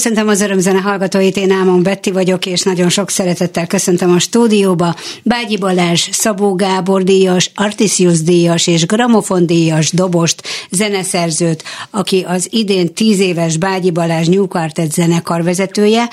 Köszöntöm 0.00 0.28
az 0.28 0.40
örömzene 0.40 0.78
hallgatóit, 0.78 1.36
én 1.36 1.50
Ámon 1.50 1.82
Betti 1.82 2.10
vagyok, 2.10 2.46
és 2.46 2.62
nagyon 2.62 2.88
sok 2.88 3.10
szeretettel 3.10 3.66
köszöntöm 3.66 4.10
a 4.10 4.18
stúdióba 4.18 4.94
Bágyi 5.22 5.56
Balázs, 5.56 6.08
Szabó 6.12 6.54
Gábor 6.54 7.02
díjas, 7.02 7.50
Artisius 7.54 8.22
díjas 8.22 8.66
és 8.66 8.86
Gramofon 8.86 9.46
díjas 9.46 9.90
dobost, 9.92 10.42
zeneszerzőt, 10.70 11.62
aki 11.90 12.24
az 12.28 12.48
idén 12.50 12.94
tíz 12.94 13.20
éves 13.20 13.56
Bágyi 13.56 13.90
Balázs 13.90 14.26
New 14.26 14.46
Quartet 14.48 14.92
zenekar 14.92 15.42
vezetője, 15.42 16.08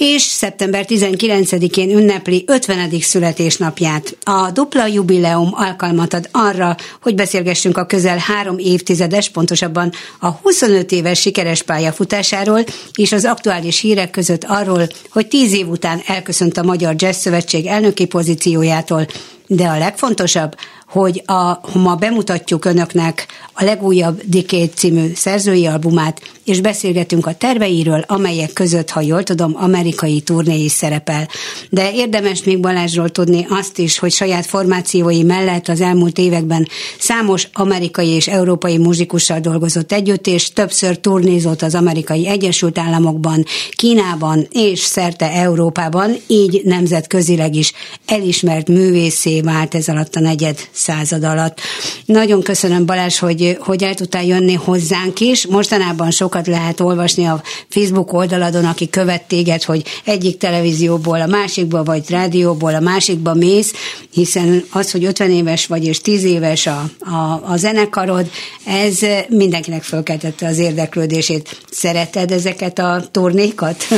és 0.00 0.22
szeptember 0.22 0.84
19-én 0.88 1.90
ünnepli 1.90 2.44
50. 2.46 2.90
születésnapját. 3.00 4.16
A 4.22 4.50
dupla 4.50 4.86
jubileum 4.86 5.50
alkalmat 5.52 6.14
ad 6.14 6.28
arra, 6.32 6.76
hogy 7.02 7.14
beszélgessünk 7.14 7.76
a 7.76 7.86
közel 7.86 8.18
három 8.18 8.58
évtizedes, 8.58 9.28
pontosabban 9.28 9.92
a 10.20 10.30
25 10.30 10.92
éves 10.92 11.20
sikeres 11.20 11.62
pályafutásáról, 11.62 12.64
és 12.94 13.12
az 13.12 13.24
aktuális 13.24 13.80
hírek 13.80 14.10
között 14.10 14.44
arról, 14.44 14.88
hogy 15.10 15.28
10 15.28 15.52
év 15.52 15.68
után 15.68 16.02
elköszönt 16.06 16.56
a 16.56 16.62
Magyar 16.62 16.94
Jazz 16.98 17.16
Szövetség 17.16 17.66
elnöki 17.66 18.06
pozíciójától, 18.06 19.06
de 19.46 19.66
a 19.66 19.78
legfontosabb, 19.78 20.54
hogy 20.90 21.22
a, 21.26 21.60
ma 21.78 21.94
bemutatjuk 21.94 22.64
önöknek 22.64 23.26
a 23.52 23.64
legújabb 23.64 24.22
Decade 24.24 24.68
című 24.74 25.12
szerzői 25.14 25.66
albumát, 25.66 26.20
és 26.44 26.60
beszélgetünk 26.60 27.26
a 27.26 27.34
terveiről, 27.34 28.04
amelyek 28.06 28.52
között, 28.52 28.90
ha 28.90 29.00
jól 29.00 29.22
tudom, 29.22 29.52
amerikai 29.56 30.20
turné 30.20 30.64
is 30.64 30.72
szerepel. 30.72 31.28
De 31.68 31.92
érdemes 31.92 32.44
még 32.44 32.60
Balázsról 32.60 33.08
tudni 33.08 33.46
azt 33.48 33.78
is, 33.78 33.98
hogy 33.98 34.12
saját 34.12 34.46
formációi 34.46 35.22
mellett 35.22 35.68
az 35.68 35.80
elmúlt 35.80 36.18
években 36.18 36.68
számos 36.98 37.48
amerikai 37.52 38.08
és 38.08 38.28
európai 38.28 38.78
muzsikussal 38.78 39.40
dolgozott 39.40 39.92
együtt, 39.92 40.26
és 40.26 40.52
többször 40.52 40.98
turnézott 40.98 41.62
az 41.62 41.74
amerikai 41.74 42.28
Egyesült 42.28 42.78
Államokban, 42.78 43.44
Kínában 43.70 44.46
és 44.50 44.80
szerte 44.80 45.32
Európában, 45.32 46.16
így 46.26 46.60
nemzetközileg 46.64 47.54
is 47.54 47.72
elismert 48.06 48.68
művészé 48.68 49.40
vált 49.40 49.74
ez 49.74 49.88
alatt 49.88 50.14
a 50.14 50.20
negyed 50.20 50.58
század 50.80 51.24
alatt. 51.24 51.60
Nagyon 52.04 52.42
köszönöm 52.42 52.86
Balázs, 52.86 53.18
hogy, 53.18 53.56
hogy 53.60 53.82
el 53.82 53.94
tudtál 53.94 54.24
jönni 54.24 54.54
hozzánk 54.54 55.20
is. 55.20 55.46
Mostanában 55.46 56.10
sokat 56.10 56.46
lehet 56.46 56.80
olvasni 56.80 57.24
a 57.24 57.42
Facebook 57.68 58.12
oldaladon, 58.12 58.64
aki 58.64 58.90
követ 58.90 59.22
téged, 59.22 59.62
hogy 59.62 59.82
egyik 60.04 60.38
televízióból 60.38 61.20
a 61.20 61.26
másikba, 61.26 61.82
vagy 61.84 62.10
rádióból 62.10 62.74
a 62.74 62.80
másikba 62.80 63.34
mész, 63.34 63.72
hiszen 64.12 64.64
az, 64.70 64.90
hogy 64.90 65.04
50 65.04 65.30
éves 65.30 65.66
vagy 65.66 65.84
és 65.84 66.00
10 66.00 66.24
éves 66.24 66.66
a, 66.66 66.90
a, 67.00 67.42
a 67.44 67.56
zenekarod, 67.56 68.30
ez 68.64 68.98
mindenkinek 69.28 69.82
fölkeltette 69.82 70.46
az 70.46 70.58
érdeklődését. 70.58 71.60
Szereted 71.70 72.30
ezeket 72.30 72.78
a 72.78 73.02
turnékat? 73.10 73.88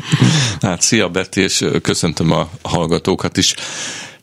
hát 0.60 0.80
szia 0.80 1.08
Betty, 1.08 1.36
és 1.36 1.64
köszöntöm 1.82 2.30
a 2.30 2.48
hallgatókat 2.62 3.36
is. 3.36 3.54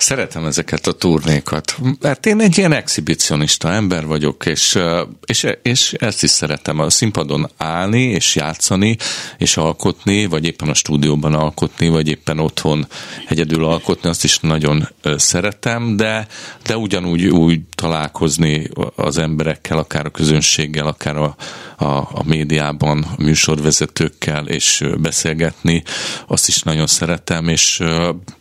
Szeretem 0.02 0.46
ezeket 0.46 0.88
a 0.88 0.92
turnékat, 0.92 1.76
mert 2.00 2.26
én 2.26 2.40
egy 2.40 2.58
ilyen 2.58 2.74
exhibicionista 2.74 3.72
ember 3.72 4.06
vagyok, 4.06 4.46
és, 4.46 4.80
és, 5.26 5.48
és 5.62 5.94
ezt 5.94 6.24
is 6.24 6.30
szeretem 6.30 6.80
a 6.80 6.90
színpadon 6.90 7.50
állni, 7.58 8.02
és 8.02 8.36
játszani, 8.36 8.98
és 9.38 9.58
alkotni, 9.58 10.26
vagy 10.26 10.46
éppen 10.46 10.70
a 10.70 10.74
stúdióban 10.74 11.34
alkotni, 11.34 11.90
vagy 11.90 12.08
éppen 12.08 12.40
otthon 12.40 12.88
egyedül 13.28 13.66
alkotni, 13.66 14.10
azt 14.10 14.24
is 14.24 14.40
nagyon 14.40 14.90
szeretem, 15.16 15.98
de, 15.98 16.28
de 16.64 16.78
ugyanúgy 16.78 17.26
úgy 17.26 17.60
találkozni 17.76 18.70
az 18.96 19.18
emberekkel, 19.18 19.78
akár 19.78 20.06
a 20.06 20.10
közönséggel, 20.10 20.88
akár 20.88 21.18
a, 21.18 21.36
a, 21.78 21.86
a 21.96 22.24
médiában, 22.26 23.06
a 23.18 23.22
műsorvezetőkkel, 23.22 24.48
és 24.48 24.84
beszélgetni, 24.98 25.84
azt 26.28 26.48
is 26.48 26.62
nagyon 26.62 26.88
szeretem, 26.88 27.48
és, 27.48 27.82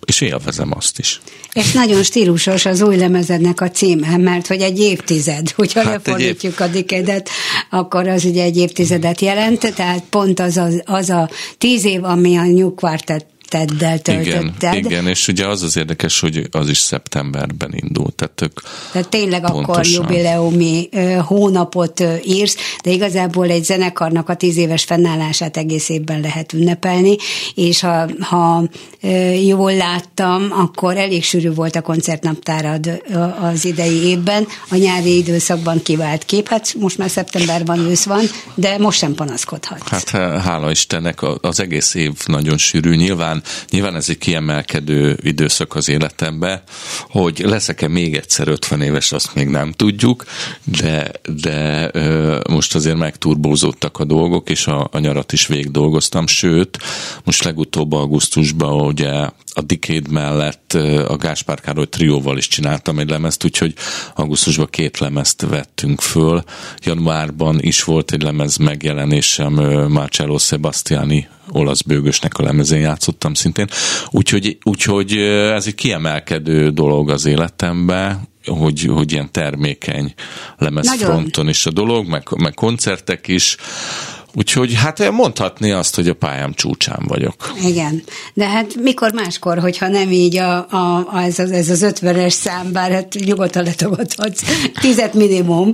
és 0.05 0.21
élvezem 0.21 0.71
azt 0.77 0.99
is. 0.99 1.21
És 1.53 1.73
nagyon 1.73 2.03
stílusos 2.03 2.67
az 2.67 2.81
új 2.81 2.97
lemezednek 2.97 3.61
a 3.61 3.71
címe, 3.71 4.17
mert 4.17 4.47
hogy 4.47 4.61
egy 4.61 4.81
évtized, 4.81 5.51
hogyha 5.57 5.83
hát 5.83 5.91
lefordítjuk 5.91 6.53
év... 6.53 6.67
a 6.67 6.67
dikedet, 6.67 7.29
akkor 7.71 8.09
az 8.09 8.25
ugye 8.25 8.43
egy 8.43 8.57
évtizedet 8.57 9.21
jelent, 9.21 9.75
tehát 9.75 10.03
pont 10.11 10.41
az 10.41 10.57
a, 10.57 10.69
az 10.85 11.11
a 11.11 11.31
tíz 11.59 11.85
év, 11.85 12.05
ami 12.05 12.37
a 12.37 12.43
New 12.45 12.75
Quartet 12.75 13.27
teddel 13.51 13.99
töltötted. 13.99 14.75
Igen, 14.75 14.91
igen, 14.91 15.07
és 15.07 15.29
ugye 15.29 15.47
az 15.47 15.63
az 15.63 15.77
érdekes, 15.77 16.21
hogy 16.21 16.49
az 16.51 16.69
is 16.69 16.79
szeptemberben 16.79 17.71
indult. 17.75 18.15
Tehát, 18.15 18.35
tök 18.35 18.63
tehát 18.93 19.09
tényleg 19.09 19.41
pontosan. 19.41 19.71
akkor 19.71 19.87
jubileumi 19.87 20.89
hónapot 21.27 22.05
írsz, 22.25 22.57
de 22.85 22.91
igazából 22.91 23.51
egy 23.51 23.65
zenekarnak 23.65 24.29
a 24.29 24.35
tíz 24.35 24.57
éves 24.57 24.85
fennállását 24.85 25.57
egész 25.57 25.89
évben 25.89 26.21
lehet 26.21 26.53
ünnepelni, 26.53 27.17
és 27.55 27.81
ha, 27.81 28.09
ha 28.21 28.63
jól 29.45 29.75
láttam, 29.75 30.47
akkor 30.51 30.97
elég 30.97 31.25
sűrű 31.25 31.53
volt 31.53 31.77
a 31.77 31.81
koncertnaptárad 31.81 33.03
az 33.41 33.65
idei 33.65 34.03
évben, 34.03 34.47
a 34.71 34.77
nyári 34.77 35.17
időszakban 35.17 35.83
kivált 35.83 36.25
kép, 36.25 36.49
hát 36.49 36.75
most 36.79 36.99
már 36.99 37.11
szeptemberben 37.11 37.79
ősz 37.79 38.05
van, 38.05 38.25
de 38.55 38.79
most 38.79 38.99
sem 38.99 39.15
panaszkodhatsz. 39.15 39.91
Hát 39.91 40.11
hála 40.43 40.71
Istennek 40.71 41.19
az 41.41 41.61
egész 41.61 41.95
év 41.95 42.13
nagyon 42.27 42.59
sűrű, 42.59 42.95
nyilván 42.95 43.40
nyilván, 43.71 43.97
ez 43.97 44.09
egy 44.09 44.19
kiemelkedő 44.19 45.19
időszak 45.23 45.75
az 45.75 45.89
életemben, 45.89 46.63
hogy 47.09 47.43
leszek-e 47.45 47.89
még 47.89 48.15
egyszer 48.15 48.49
50 48.49 48.83
éves, 48.83 49.13
azt 49.13 49.35
még 49.35 49.49
nem 49.49 49.73
tudjuk, 49.73 50.25
de, 50.65 51.11
de 51.43 51.91
most 52.51 52.75
azért 52.75 52.97
megturbózódtak 52.97 53.99
a 53.99 54.05
dolgok, 54.05 54.51
és 54.51 54.67
a, 54.67 54.89
a 54.93 54.99
nyarat 54.99 55.33
is 55.33 55.47
végig 55.47 55.71
dolgoztam, 55.71 56.27
sőt, 56.27 56.79
most 57.25 57.45
legutóbb 57.45 57.93
augusztusban 57.93 58.81
ugye 58.81 59.29
a 59.55 59.61
Decade 59.61 60.11
mellett 60.11 60.73
a 61.09 61.17
Gáspár 61.17 61.61
Károly 61.61 61.89
trióval 61.89 62.37
is 62.37 62.49
csináltam 62.49 62.99
egy 62.99 63.11
lemezt, 63.11 63.45
úgyhogy 63.45 63.75
augusztusban 64.15 64.69
két 64.71 64.99
lemezt 64.99 65.47
vettünk 65.49 66.01
föl. 66.01 66.43
Januárban 66.79 67.59
is 67.61 67.85
volt 67.85 68.13
egy 68.13 68.23
lemez 68.23 68.57
megjelenésem 68.57 69.53
Marcello 69.89 70.39
Sebastiani 70.39 71.29
olasz 71.53 71.83
bőgösnek 71.83 72.39
a 72.39 72.43
lemezén 72.43 72.81
játszottam 72.81 73.35
szintén. 73.35 73.69
Úgyhogy, 74.11 74.59
úgyhogy 74.63 75.17
ez 75.17 75.67
egy 75.67 75.75
kiemelkedő 75.75 76.71
dolog 76.71 77.11
az 77.11 77.27
életemben, 77.27 78.29
hogy, 78.45 78.85
hogy 78.85 79.13
ilyen 79.13 79.33
termékeny 79.33 80.15
lemezfronton 80.59 81.49
is 81.49 81.67
a 81.67 81.71
dolog, 81.71 82.07
meg, 82.07 82.23
meg 82.37 82.55
koncertek 82.55 83.29
is. 83.29 83.57
Úgyhogy 84.35 84.75
hát 84.75 85.11
mondhatni 85.11 85.71
azt, 85.71 85.95
hogy 85.95 86.09
a 86.09 86.15
pályám 86.15 86.53
csúcsán 86.55 87.03
vagyok. 87.07 87.53
Igen, 87.65 88.03
de 88.35 88.49
hát 88.49 88.75
mikor 88.75 89.13
máskor, 89.13 89.59
hogyha 89.59 89.89
nem 89.89 90.11
így 90.11 90.37
a, 90.37 90.67
a, 90.71 91.09
a 91.13 91.23
ez, 91.23 91.39
az, 91.39 91.51
ez 91.51 91.71
az 91.71 91.83
ötvenes 91.83 92.33
szám, 92.33 92.73
bár 92.73 92.91
hát 92.91 93.15
nyugodtan 93.25 93.65
letagadhatsz, 93.65 94.43
tizet 94.81 95.15
minimum, 95.15 95.73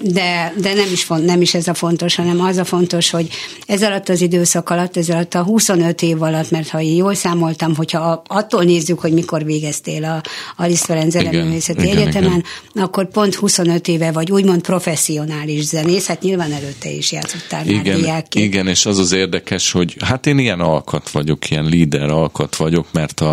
de, 0.00 0.52
de 0.56 0.74
nem, 0.74 0.88
is 0.92 1.04
font, 1.04 1.24
nem 1.24 1.40
is 1.40 1.54
ez 1.54 1.68
a 1.68 1.74
fontos, 1.74 2.14
hanem 2.14 2.40
az 2.40 2.56
a 2.56 2.64
fontos, 2.64 3.10
hogy 3.10 3.28
ez 3.66 3.82
alatt 3.82 4.08
az 4.08 4.20
időszak 4.20 4.70
alatt, 4.70 4.96
ez 4.96 5.08
alatt 5.08 5.34
a 5.34 5.42
25 5.42 6.02
év 6.02 6.22
alatt, 6.22 6.50
mert 6.50 6.68
ha 6.68 6.80
én 6.80 6.94
jól 6.94 7.14
számoltam, 7.14 7.76
hogyha 7.76 8.22
attól 8.26 8.64
nézzük, 8.64 9.00
hogy 9.00 9.12
mikor 9.12 9.44
végeztél 9.44 10.04
a, 10.04 10.22
a 10.56 10.66
Liszt 10.66 10.84
Ferenc 10.84 11.12
Zeneművészeti 11.12 11.90
Egyetemen, 11.90 12.44
igen. 12.72 12.84
akkor 12.84 13.08
pont 13.08 13.34
25 13.34 13.88
éve 13.88 14.12
vagy 14.12 14.30
úgymond 14.30 14.62
professzionális 14.62 15.64
zenész, 15.64 16.06
hát 16.06 16.20
nyilván 16.20 16.52
előtte 16.52 16.90
is 16.90 17.12
játszott 17.12 17.52
igen, 17.62 17.98
Igen, 18.34 18.66
és 18.66 18.86
az 18.86 18.98
az 18.98 19.12
érdekes, 19.12 19.72
hogy 19.72 19.96
hát 20.00 20.26
én 20.26 20.38
ilyen 20.38 20.60
alkat 20.60 21.10
vagyok, 21.10 21.50
ilyen 21.50 21.64
líder 21.64 22.10
alkat 22.10 22.56
vagyok, 22.56 22.92
mert 22.92 23.20
a, 23.20 23.32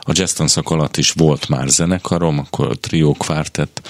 a 0.00 0.12
jazz 0.12 0.32
tanszak 0.32 0.70
alatt 0.70 0.96
is 0.96 1.10
volt 1.10 1.48
már 1.48 1.68
zenekarom, 1.68 2.38
akkor 2.38 2.68
a 2.68 2.74
trió 2.74 3.12
kvártett, 3.12 3.88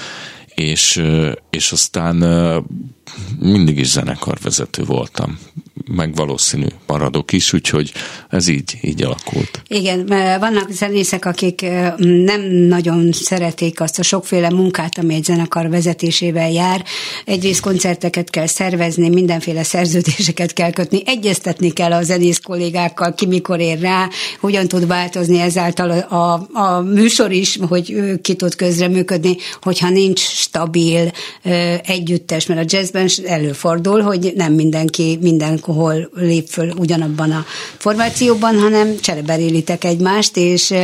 és, 0.55 1.03
és 1.51 1.73
aztán 1.73 2.17
mindig 3.39 3.79
is 3.79 3.89
zenekarvezető 3.89 4.85
voltam 4.85 5.39
meg 5.95 6.15
valószínű 6.15 6.67
maradok 6.87 7.33
is, 7.33 7.53
úgyhogy 7.53 7.93
ez 8.29 8.49
így, 8.49 8.79
így 8.81 9.03
alakult. 9.03 9.63
Igen, 9.69 10.07
vannak 10.41 10.71
zenészek, 10.71 11.25
akik 11.25 11.61
nem 12.25 12.41
nagyon 12.51 13.13
szeretik 13.13 13.81
azt 13.81 13.99
a 13.99 14.03
sokféle 14.03 14.51
munkát, 14.51 14.99
ami 14.99 15.15
egy 15.15 15.25
zenekar 15.25 15.69
vezetésével 15.69 16.51
jár. 16.51 16.85
Egyrészt 17.25 17.61
koncerteket 17.61 18.31
kell 18.31 18.47
szervezni, 18.47 19.09
mindenféle 19.09 19.63
szerződéseket 19.63 20.53
kell 20.53 20.71
kötni, 20.71 21.03
egyeztetni 21.07 21.71
kell 21.71 21.93
a 21.93 22.03
zenész 22.03 22.39
kollégákkal, 22.39 23.15
ki 23.15 23.27
mikor 23.27 23.61
ér 23.61 23.81
rá, 23.81 24.09
hogyan 24.41 24.69
tud 24.69 24.87
változni 24.87 25.41
ezáltal 25.41 25.91
a, 25.91 26.15
a, 26.15 26.49
a 26.53 26.81
műsor 26.81 27.33
is, 27.33 27.59
hogy 27.69 27.95
ki 28.23 28.35
tud 28.35 28.55
közreműködni, 28.55 29.37
hogyha 29.63 29.91
nincs 29.91 30.21
stabil 30.21 31.13
együttes, 31.85 32.47
mert 32.47 32.61
a 32.61 32.77
jazzben 32.77 33.09
előfordul, 33.27 34.01
hogy 34.01 34.33
nem 34.37 34.53
mindenki 34.53 35.19
mindenkor 35.21 35.75
hol 35.81 36.11
lép 36.15 36.49
föl 36.49 36.71
ugyanabban 36.79 37.31
a 37.31 37.45
formációban, 37.79 38.59
hanem 38.59 38.97
csereberélitek 39.01 39.85
egymást, 39.85 40.37
és 40.37 40.75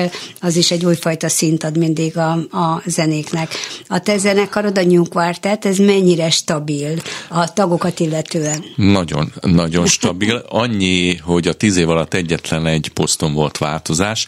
az 0.41 0.57
is 0.57 0.71
egy 0.71 0.85
újfajta 0.85 1.29
szint 1.29 1.65
ad 1.65 1.79
mindig 1.79 2.17
a, 2.17 2.31
a 2.33 2.83
zenéknek. 2.87 3.55
A 3.89 3.99
te 3.99 4.19
zenekarod, 4.19 4.79
a 4.79 4.85
New 4.85 5.05
Quartet, 5.05 5.65
ez 5.65 5.77
mennyire 5.77 6.31
stabil 6.31 6.95
a 7.29 7.53
tagokat 7.53 8.01
illetően? 8.01 8.65
Nagyon, 8.77 9.33
nagyon 9.41 9.87
stabil. 9.87 10.45
Annyi, 10.65 11.17
hogy 11.17 11.49
a 11.49 11.53
tíz 11.53 11.77
év 11.77 11.89
alatt 11.89 12.15
egyetlen 12.15 12.67
egy 12.67 12.91
poszton 12.95 13.35
volt 13.35 13.59
változás, 13.59 14.27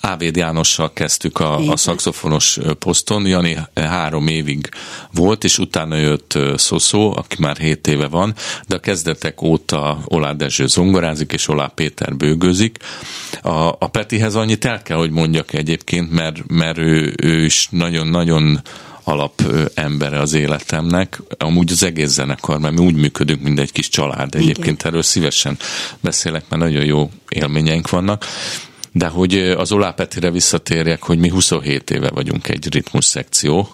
Ávéd 0.00 0.36
Jánossal 0.36 0.92
kezdtük 0.92 1.40
a, 1.40 1.56
a 1.68 1.76
szakszofonos 1.76 2.58
poszton, 2.78 3.26
Jani 3.26 3.56
három 3.74 4.26
évig 4.26 4.68
volt, 5.12 5.44
és 5.44 5.58
utána 5.58 5.96
jött 5.96 6.38
Szoszó, 6.56 7.16
aki 7.16 7.36
már 7.38 7.56
hét 7.56 7.86
éve 7.86 8.06
van, 8.06 8.34
de 8.68 8.74
a 8.74 8.80
kezdetek 8.80 9.42
óta 9.42 10.02
Olá 10.04 10.32
Dezső 10.32 10.66
zongorázik, 10.66 11.32
és 11.32 11.48
Olá 11.48 11.66
Péter 11.66 12.16
bőgőzik. 12.16 12.78
A, 13.42 13.50
a 13.50 13.88
Petihez 13.90 14.34
annyit 14.34 14.64
el 14.64 14.82
kell, 14.82 14.96
hogy 14.96 15.10
mondjak 15.10 15.52
egyébként, 15.52 16.12
mert, 16.12 16.48
mert 16.48 16.78
ő, 16.78 17.14
ő 17.22 17.44
is 17.44 17.68
nagyon-nagyon 17.70 18.60
alap 19.04 19.42
embere 19.74 20.18
az 20.18 20.32
életemnek. 20.32 21.22
Amúgy 21.38 21.72
az 21.72 21.82
egész 21.82 22.10
zenekar, 22.10 22.58
mert 22.58 22.74
mi 22.74 22.84
úgy 22.84 22.94
működünk, 22.94 23.42
mint 23.42 23.58
egy 23.58 23.72
kis 23.72 23.88
család. 23.88 24.34
Egyébként 24.34 24.80
Igen. 24.80 24.86
erről 24.86 25.02
szívesen 25.02 25.56
beszélek, 26.00 26.44
mert 26.48 26.62
nagyon 26.62 26.84
jó 26.84 27.10
élményeink 27.28 27.90
vannak 27.90 28.26
de 28.92 29.08
hogy 29.08 29.34
az 29.34 29.72
Olá 29.72 29.90
Petire 29.90 30.30
visszatérjek, 30.30 31.02
hogy 31.02 31.18
mi 31.18 31.28
27 31.28 31.90
éve 31.90 32.10
vagyunk 32.10 32.48
egy 32.48 32.72
ritmus 32.72 33.04
szekció, 33.04 33.68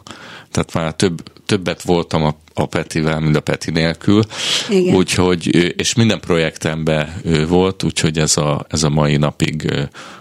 tehát 0.50 0.72
már 0.74 0.94
több, 0.94 1.22
többet 1.46 1.82
voltam 1.82 2.24
a, 2.24 2.36
a 2.54 2.66
Petivel, 2.66 3.20
mint 3.20 3.36
a 3.36 3.40
Peti 3.40 3.70
nélkül, 3.70 4.22
Igen. 4.68 4.94
úgyhogy, 4.94 5.54
és 5.80 5.94
minden 5.94 6.20
projektemben 6.20 7.22
volt, 7.48 7.82
úgyhogy 7.82 8.18
ez 8.18 8.36
a, 8.36 8.66
ez 8.68 8.82
a 8.82 8.88
mai 8.88 9.16
napig 9.16 9.72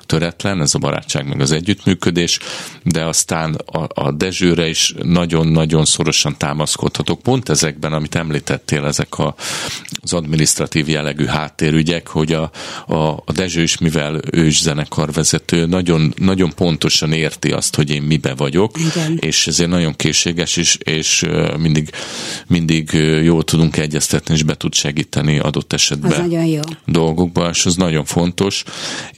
töretlen, 0.06 0.62
ez 0.62 0.76
a 0.76 0.80
barátság 0.80 1.28
meg 1.28 1.42
az 1.42 1.52
együttműködés, 1.52 2.40
de 2.84 3.06
aztán 3.06 3.54
a, 3.54 3.88
a 3.94 4.12
Dezsőre 4.12 4.68
is 4.68 4.94
nagyon-nagyon 5.04 5.86
szorosan 5.86 6.38
támaszkodhatok. 6.38 7.22
Pont 7.22 7.50
ezekben, 7.50 7.94
amit 7.94 8.16
említettél, 8.16 8.86
ezek 8.86 9.20
a, 9.20 9.36
az 10.02 10.14
administratív 10.14 10.90
jellegű 10.90 11.26
háttérügyek, 11.26 12.08
hogy 12.08 12.34
a, 12.34 12.52
a, 12.88 12.96
a 13.26 13.32
Dezső 13.34 13.62
is, 13.62 13.78
mivel 13.78 14.20
ő 14.32 14.46
is 14.46 14.62
zenekarvezető, 14.62 15.66
nagyon, 15.66 16.14
nagyon 16.18 16.54
pontosan 16.56 17.12
érti 17.12 17.52
azt, 17.52 17.76
hogy 17.76 17.90
én 17.90 18.02
mibe 18.02 18.34
vagyok, 18.34 18.80
Igen. 18.80 19.18
és 19.22 19.48
ezért 19.48 19.70
nagyon 19.70 19.96
készséges 19.96 20.58
is, 20.58 20.76
és 20.76 21.26
mindig, 21.58 21.90
mindig 22.48 22.92
jól 23.24 23.44
tudunk 23.44 23.78
egyeztetni, 23.78 24.34
és 24.34 24.44
be 24.44 24.56
tud 24.56 24.74
segíteni 24.74 25.40
adott 25.40 25.74
esetben 25.74 26.12
dolgokban, 26.86 27.50
és 27.50 27.66
az 27.66 27.76
nagyon 27.76 28.06
fontos, 28.06 28.64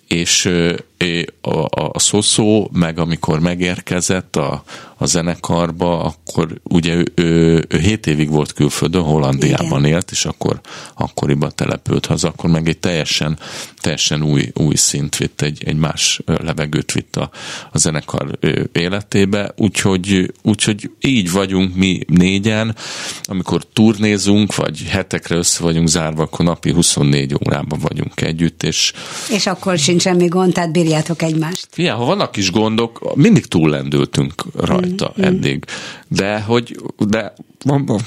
és 0.07 0.49
it. 0.79 0.96
A, 1.41 1.49
a, 1.49 1.89
a 1.93 1.99
Szoszó, 1.99 2.69
meg 2.73 2.99
amikor 2.99 3.39
megérkezett 3.39 4.35
a, 4.35 4.63
a 4.97 5.05
zenekarba, 5.05 6.03
akkor 6.03 6.59
ugye 6.63 6.95
ő, 6.95 7.05
ő, 7.15 7.65
ő 7.69 7.79
7 7.79 8.07
évig 8.07 8.29
volt 8.29 8.53
külföldön, 8.53 9.01
Hollandiában 9.01 9.79
Igen. 9.79 9.91
élt, 9.91 10.11
és 10.11 10.25
akkor 10.25 10.59
akkoriban 10.95 11.51
települt 11.55 12.05
haza, 12.05 12.27
akkor 12.27 12.49
meg 12.49 12.67
egy 12.67 12.77
teljesen, 12.77 13.39
teljesen 13.81 14.23
új, 14.23 14.51
új 14.53 14.75
szint 14.75 15.15
vitt, 15.17 15.41
egy, 15.41 15.63
egy 15.65 15.75
más 15.75 16.21
levegőt 16.25 16.91
vitt 16.91 17.15
a, 17.15 17.29
a 17.71 17.77
zenekar 17.77 18.39
életébe, 18.71 19.53
úgyhogy, 19.57 20.33
úgyhogy 20.43 20.91
így 21.01 21.31
vagyunk 21.31 21.75
mi 21.75 21.99
négyen, 22.07 22.75
amikor 23.23 23.65
turnézunk, 23.73 24.55
vagy 24.55 24.83
hetekre 24.83 25.35
össze 25.35 25.63
vagyunk 25.63 25.87
zárva, 25.87 26.23
akkor 26.23 26.45
napi 26.45 26.71
24 26.71 27.33
órában 27.33 27.79
vagyunk 27.79 28.21
együtt, 28.21 28.63
és... 28.63 28.93
És 29.29 29.47
akkor 29.47 29.77
sincs 29.77 30.01
semmi 30.01 30.27
gond, 30.27 30.53
tehát 30.53 30.71
bírjátok 30.87 31.21
egymást. 31.21 31.67
Igen, 31.75 31.95
ha 31.95 32.05
vannak 32.05 32.37
is 32.37 32.51
gondok, 32.51 33.15
mindig 33.15 33.45
túllendültünk 33.45 34.43
rajta 34.55 35.13
mm, 35.19 35.23
eddig. 35.23 35.65
De 36.07 36.39
hogy, 36.41 36.75
de 36.97 37.33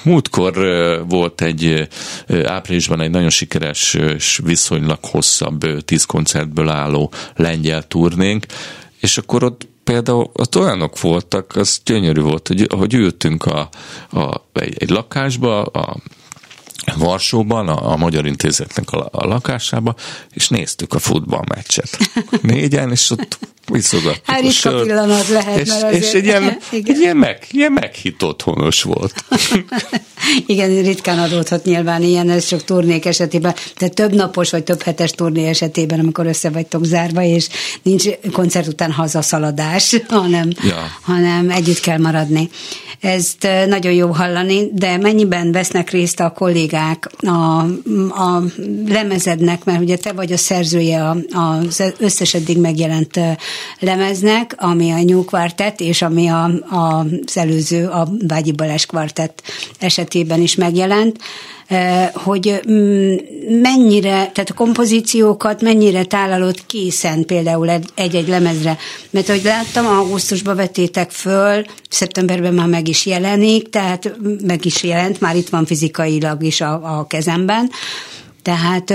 múltkor 0.04 0.54
volt 1.08 1.40
egy 1.40 1.88
áprilisban 2.44 3.00
egy 3.00 3.10
nagyon 3.10 3.30
sikeres 3.30 3.94
és 3.94 4.40
viszonylag 4.44 4.98
hosszabb 5.02 5.84
tíz 5.84 6.04
koncertből 6.04 6.68
álló 6.68 7.12
lengyel 7.36 7.86
turnénk, 7.86 8.46
és 9.00 9.18
akkor 9.18 9.44
ott 9.44 9.68
például 9.84 10.30
ott 10.32 10.56
olyanok 10.56 11.00
voltak, 11.00 11.56
az 11.56 11.80
gyönyörű 11.84 12.20
volt, 12.20 12.48
hogy, 12.48 12.66
hogy 12.76 12.94
ültünk 12.94 13.44
a, 13.44 13.68
a, 14.10 14.42
egy, 14.52 14.74
egy 14.78 14.90
lakásba, 14.90 15.62
a 15.62 15.96
Varsóban, 16.96 17.68
a, 17.68 17.92
a 17.92 17.96
Magyar 17.96 18.26
Intézetnek 18.26 18.90
a, 18.90 19.08
a 19.12 19.26
lakásába, 19.26 19.94
és 20.32 20.48
néztük 20.48 20.94
a 20.94 20.98
futballmeccset. 20.98 21.98
Négyen, 22.42 22.90
és 22.90 23.10
ott 23.10 23.38
viszogattuk 23.70 24.24
hát 24.24 24.44
a 24.44 24.50
sört. 24.50 24.86
pillanat 24.86 25.28
lehet, 25.28 25.58
és, 25.58 25.68
mert 25.68 25.82
azért... 25.82 26.04
és 26.04 26.12
egy 26.12 26.24
ilyen, 26.24 26.44
egy 26.72 26.98
ilyen, 26.98 27.16
meg, 27.16 27.46
ilyen 27.50 27.72
meghitt 27.72 28.24
otthonos 28.24 28.82
volt. 28.82 29.14
Igen, 30.46 30.82
ritkán 30.82 31.18
adódhat 31.18 31.64
nyilván 31.64 32.02
ilyen, 32.02 32.30
ez 32.30 32.46
csak 32.46 32.64
turnék 32.64 33.04
esetében, 33.04 33.54
de 33.78 33.88
több 33.88 34.14
napos 34.14 34.50
vagy 34.50 34.64
több 34.64 34.82
hetes 34.82 35.10
turné 35.10 35.48
esetében, 35.48 35.98
amikor 35.98 36.26
össze 36.26 36.50
vagytok 36.50 36.84
zárva, 36.84 37.22
és 37.22 37.48
nincs 37.82 38.08
koncert 38.32 38.66
után 38.66 38.92
hazaszaladás, 38.92 39.96
hanem, 40.08 40.50
ja. 40.62 40.90
hanem 41.00 41.50
együtt 41.50 41.80
kell 41.80 41.98
maradni. 41.98 42.50
Ezt 43.00 43.48
nagyon 43.68 43.92
jó 43.92 44.08
hallani, 44.08 44.68
de 44.72 44.96
mennyiben 44.96 45.52
vesznek 45.52 45.90
részt 45.90 46.20
a 46.20 46.30
kollégák 46.30 47.10
a, 47.18 47.60
a 48.22 48.42
lemezednek, 48.86 49.64
mert 49.64 49.80
ugye 49.80 49.96
te 49.96 50.12
vagy 50.12 50.32
a 50.32 50.36
szerzője 50.36 51.16
az 51.32 51.82
összes 51.98 52.34
eddig 52.34 52.58
megjelent 52.58 53.20
lemeznek, 53.78 54.54
ami 54.56 54.90
a 54.90 55.02
New 55.02 55.24
Quartet, 55.24 55.80
és 55.80 56.02
ami 56.02 56.28
a, 56.28 56.44
a, 56.70 57.06
az 57.26 57.36
előző, 57.36 57.86
a 57.86 58.08
Vágyi 58.26 58.52
Balázs 58.52 58.86
Quartet 58.86 59.42
esetében 59.78 60.40
is 60.40 60.54
megjelent 60.54 61.18
hogy 62.14 62.60
mm, 62.70 63.14
mennyire, 63.62 64.10
tehát 64.10 64.50
a 64.50 64.54
kompozíciókat 64.54 65.62
mennyire 65.62 66.04
tálalod 66.04 66.66
készen 66.66 67.24
például 67.24 67.70
egy-egy 67.94 68.28
lemezre. 68.28 68.78
Mert 69.10 69.28
ahogy 69.28 69.42
láttam, 69.44 69.86
augusztusban 69.86 70.56
vettétek 70.56 71.10
föl, 71.10 71.64
szeptemberben 71.88 72.54
már 72.54 72.66
meg 72.66 72.88
is 72.88 73.06
jelenik, 73.06 73.68
tehát 73.68 74.12
meg 74.46 74.64
is 74.64 74.82
jelent, 74.82 75.20
már 75.20 75.36
itt 75.36 75.48
van 75.48 75.66
fizikailag 75.66 76.42
is 76.42 76.60
a, 76.60 76.98
a 76.98 77.06
kezemben, 77.06 77.70
tehát 78.42 78.92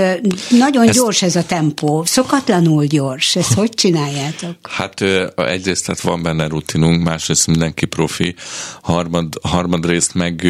nagyon 0.50 0.88
ezt, 0.88 0.98
gyors 0.98 1.22
ez 1.22 1.36
a 1.36 1.44
tempó, 1.46 2.04
szokatlanul 2.04 2.84
gyors. 2.84 3.36
Ezt 3.36 3.52
hogy 3.52 3.70
csináljátok? 3.70 4.56
Hát 4.62 5.00
egyrészt 5.36 5.86
tehát 5.86 6.00
van 6.00 6.22
benne 6.22 6.46
rutinunk, 6.46 7.02
másrészt 7.02 7.46
mindenki 7.46 7.86
profi, 7.86 8.34
harmad, 8.82 9.34
harmadrészt 9.42 10.14
meg 10.14 10.46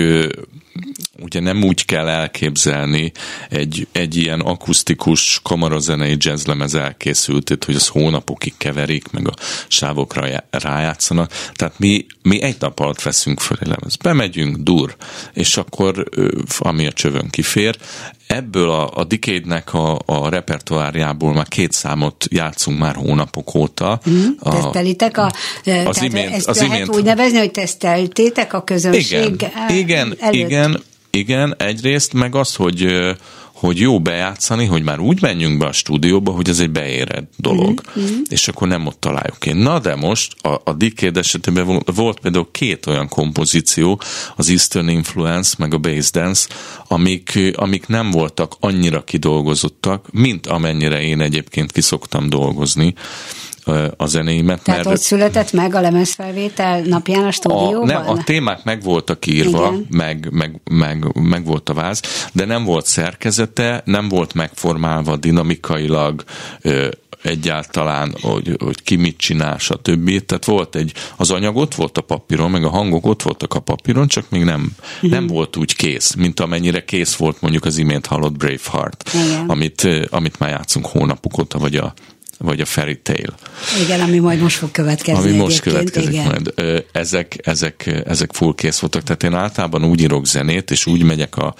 ugye 1.20 1.40
nem 1.40 1.62
úgy 1.62 1.84
kell 1.84 2.08
elképzelni 2.08 3.12
egy, 3.50 3.86
egy 3.92 4.16
ilyen 4.16 4.40
akusztikus 4.40 5.40
kamarazenei 5.42 6.16
jazzlemez 6.18 6.74
elkészültét, 6.74 7.64
hogy 7.64 7.74
az 7.74 7.86
hónapokig 7.86 8.54
keverik, 8.56 9.10
meg 9.10 9.28
a 9.28 9.34
sávokra 9.68 10.44
rájátszanak. 10.50 11.32
Tehát 11.54 11.78
mi, 11.78 12.06
mi 12.22 12.42
egy 12.42 12.56
nap 12.60 12.80
alatt 12.80 13.02
veszünk 13.02 13.40
föl 13.40 13.56
egy 13.60 13.68
lemez. 13.68 13.96
Bemegyünk, 13.96 14.56
dur, 14.56 14.96
és 15.32 15.56
akkor 15.56 16.04
ami 16.58 16.86
a 16.86 16.92
csövön 16.92 17.28
kifér, 17.30 17.76
ebből 18.26 18.70
a, 18.70 18.90
a 18.94 19.04
Decade-nek 19.04 19.74
a, 19.74 19.98
a 20.06 20.28
repertoárjából 20.28 21.32
már 21.32 21.48
két 21.48 21.72
számot 21.72 22.24
játszunk 22.30 22.78
már 22.78 22.94
hónapok 22.94 23.54
óta. 23.54 24.00
Mm, 24.10 24.26
a, 24.38 24.50
tesztelitek 24.50 25.18
a... 25.18 25.32
Az 25.84 26.02
imént, 26.02 26.32
ezt 26.32 26.48
az 26.48 26.56
lehet 26.56 26.74
imént, 26.74 26.96
úgy 26.96 27.04
nevezni, 27.04 27.38
hogy 27.38 27.50
teszteltétek 27.50 28.52
a 28.52 28.64
közönség 28.64 29.24
Igen, 29.24 29.50
igen, 29.68 30.16
igen, 30.30 30.82
igen, 31.16 31.54
egyrészt, 31.58 32.12
meg 32.12 32.34
az, 32.34 32.54
hogy 32.54 32.86
hogy 33.56 33.78
jó 33.78 34.00
bejátszani, 34.00 34.64
hogy 34.64 34.82
már 34.82 34.98
úgy 34.98 35.22
menjünk 35.22 35.58
be 35.58 35.66
a 35.66 35.72
stúdióba, 35.72 36.30
hogy 36.30 36.48
ez 36.48 36.58
egy 36.58 36.70
beérett 36.70 37.32
dolog, 37.36 37.80
mm-hmm. 37.98 38.20
és 38.28 38.48
akkor 38.48 38.68
nem 38.68 38.86
ott 38.86 39.00
találjuk 39.00 39.46
én. 39.46 39.56
Na 39.56 39.78
de 39.78 39.94
most 39.94 40.44
a, 40.44 40.60
a 40.64 40.72
Decade 40.72 41.18
esetében 41.18 41.82
volt 41.94 42.20
például 42.20 42.48
két 42.50 42.86
olyan 42.86 43.08
kompozíció, 43.08 44.00
az 44.36 44.48
Eastern 44.48 44.88
Influence, 44.88 45.54
meg 45.58 45.74
a 45.74 45.78
Bass 45.78 46.10
Dance, 46.10 46.48
amik, 46.88 47.38
amik 47.54 47.86
nem 47.86 48.10
voltak 48.10 48.56
annyira 48.60 49.04
kidolgozottak, 49.04 50.06
mint 50.12 50.46
amennyire 50.46 51.02
én 51.02 51.20
egyébként 51.20 51.72
kiszoktam 51.72 52.28
dolgozni 52.28 52.94
a 53.96 54.06
zenéimet. 54.06 54.62
Tehát 54.62 54.84
mert 54.84 54.96
ott 54.96 55.02
született 55.02 55.52
meg 55.52 55.74
a 55.74 55.80
lemezfelvétel 55.80 56.80
napján 56.80 57.24
a 57.24 57.30
stúdióban? 57.30 57.90
A, 57.90 57.92
nem, 57.92 58.08
a 58.08 58.24
témák 58.24 58.64
meg 58.64 58.82
voltak 58.82 59.26
írva, 59.26 59.74
meg, 59.90 60.28
meg, 60.30 60.60
meg, 60.70 61.04
meg 61.14 61.44
volt 61.44 61.68
a 61.68 61.74
váz, 61.74 62.00
de 62.32 62.44
nem 62.44 62.64
volt 62.64 62.86
szerkezete, 62.86 63.82
nem 63.84 64.08
volt 64.08 64.34
megformálva 64.34 65.16
dinamikailag, 65.16 66.24
egyáltalán, 67.22 68.14
hogy, 68.20 68.56
hogy 68.58 68.82
ki 68.82 68.96
mit 68.96 69.16
csinál, 69.16 69.58
stb. 69.58 70.24
Tehát 70.24 70.44
volt 70.44 70.74
egy, 70.74 70.92
az 71.16 71.30
anyag 71.30 71.56
ott 71.56 71.74
volt 71.74 71.98
a 71.98 72.00
papíron, 72.00 72.50
meg 72.50 72.64
a 72.64 72.68
hangok 72.68 73.06
ott 73.06 73.22
voltak 73.22 73.54
a 73.54 73.60
papíron, 73.60 74.08
csak 74.08 74.30
még 74.30 74.44
nem, 74.44 74.60
mm. 75.06 75.10
nem 75.10 75.26
volt 75.26 75.56
úgy 75.56 75.76
kész, 75.76 76.14
mint 76.14 76.40
amennyire 76.40 76.84
kész 76.84 77.14
volt 77.14 77.40
mondjuk 77.40 77.64
az 77.64 77.78
imént 77.78 78.06
hallott 78.06 78.36
Braveheart, 78.36 79.10
amit, 79.46 79.88
amit 80.10 80.38
már 80.38 80.50
játszunk 80.50 80.86
hónapok 80.86 81.38
óta, 81.38 81.58
vagy 81.58 81.76
a 81.76 81.94
vagy 82.38 82.60
a 82.60 82.64
Fairy 82.64 82.98
Tale. 83.02 83.34
Igen, 83.84 84.00
ami 84.00 84.18
majd 84.18 84.40
most 84.40 84.56
fog 84.56 84.70
következni. 84.70 85.28
Ami 85.28 85.36
most 85.36 85.60
következik 85.60 86.12
igen. 86.12 86.24
majd. 86.24 86.54
Ezek, 86.92 87.36
ezek, 87.42 88.02
ezek 88.06 88.32
full 88.32 88.54
kész 88.54 88.78
voltak, 88.78 89.02
tehát 89.02 89.22
én 89.22 89.34
általában 89.34 89.84
úgy 89.84 90.00
írok 90.00 90.26
zenét, 90.26 90.70
és 90.70 90.86
úgy 90.86 91.02
megyek 91.02 91.36
a, 91.36 91.54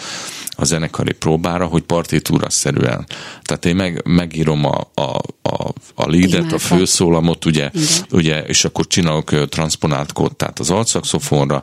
a 0.56 0.64
zenekari 0.64 1.12
próbára, 1.12 1.66
hogy 1.66 1.82
partitúra 1.82 2.50
szerűen. 2.50 3.06
Tehát 3.42 3.64
én 3.64 3.76
meg, 3.76 4.02
megírom 4.04 4.64
a, 4.64 4.90
a, 4.94 5.20
a, 5.42 5.72
a 5.94 6.10
leadet, 6.10 6.52
a 6.52 6.58
főszólamot, 6.58 7.44
ugye, 7.44 7.70
ugye, 8.10 8.42
és 8.42 8.64
akkor 8.64 8.86
csinálok 8.86 9.48
transponált 9.48 10.12
tehát 10.36 10.58
az 10.58 10.70
altszakszofonra, 10.70 11.62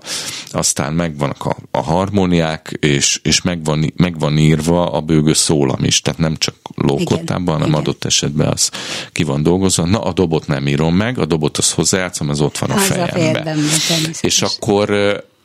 aztán 0.51 0.93
megvannak 0.93 1.45
a, 1.45 1.57
a 1.71 1.81
harmóniák, 1.81 2.77
és, 2.79 3.19
és 3.23 3.41
megvan, 3.41 3.93
megvan 3.95 4.37
írva 4.37 4.91
a 4.91 5.01
bőgő 5.01 5.33
szólam 5.33 5.83
is, 5.83 6.01
tehát 6.01 6.19
nem 6.19 6.35
csak 6.35 6.55
lókottában, 6.75 7.53
hanem 7.53 7.67
Igen. 7.67 7.79
adott 7.79 8.03
esetben 8.03 8.47
az 8.47 8.71
ki 9.11 9.23
van 9.23 9.43
dolgozva. 9.43 9.85
Na, 9.85 10.01
a 10.01 10.13
dobot 10.13 10.47
nem 10.47 10.67
írom 10.67 10.95
meg, 10.95 11.19
a 11.19 11.25
dobot 11.25 11.57
az 11.57 11.71
hozzájátszom, 11.71 12.29
az 12.29 12.41
ott 12.41 12.57
van 12.57 12.69
a 12.69 12.77
fejemben. 12.77 13.57
És 14.21 14.41
akkor 14.41 14.89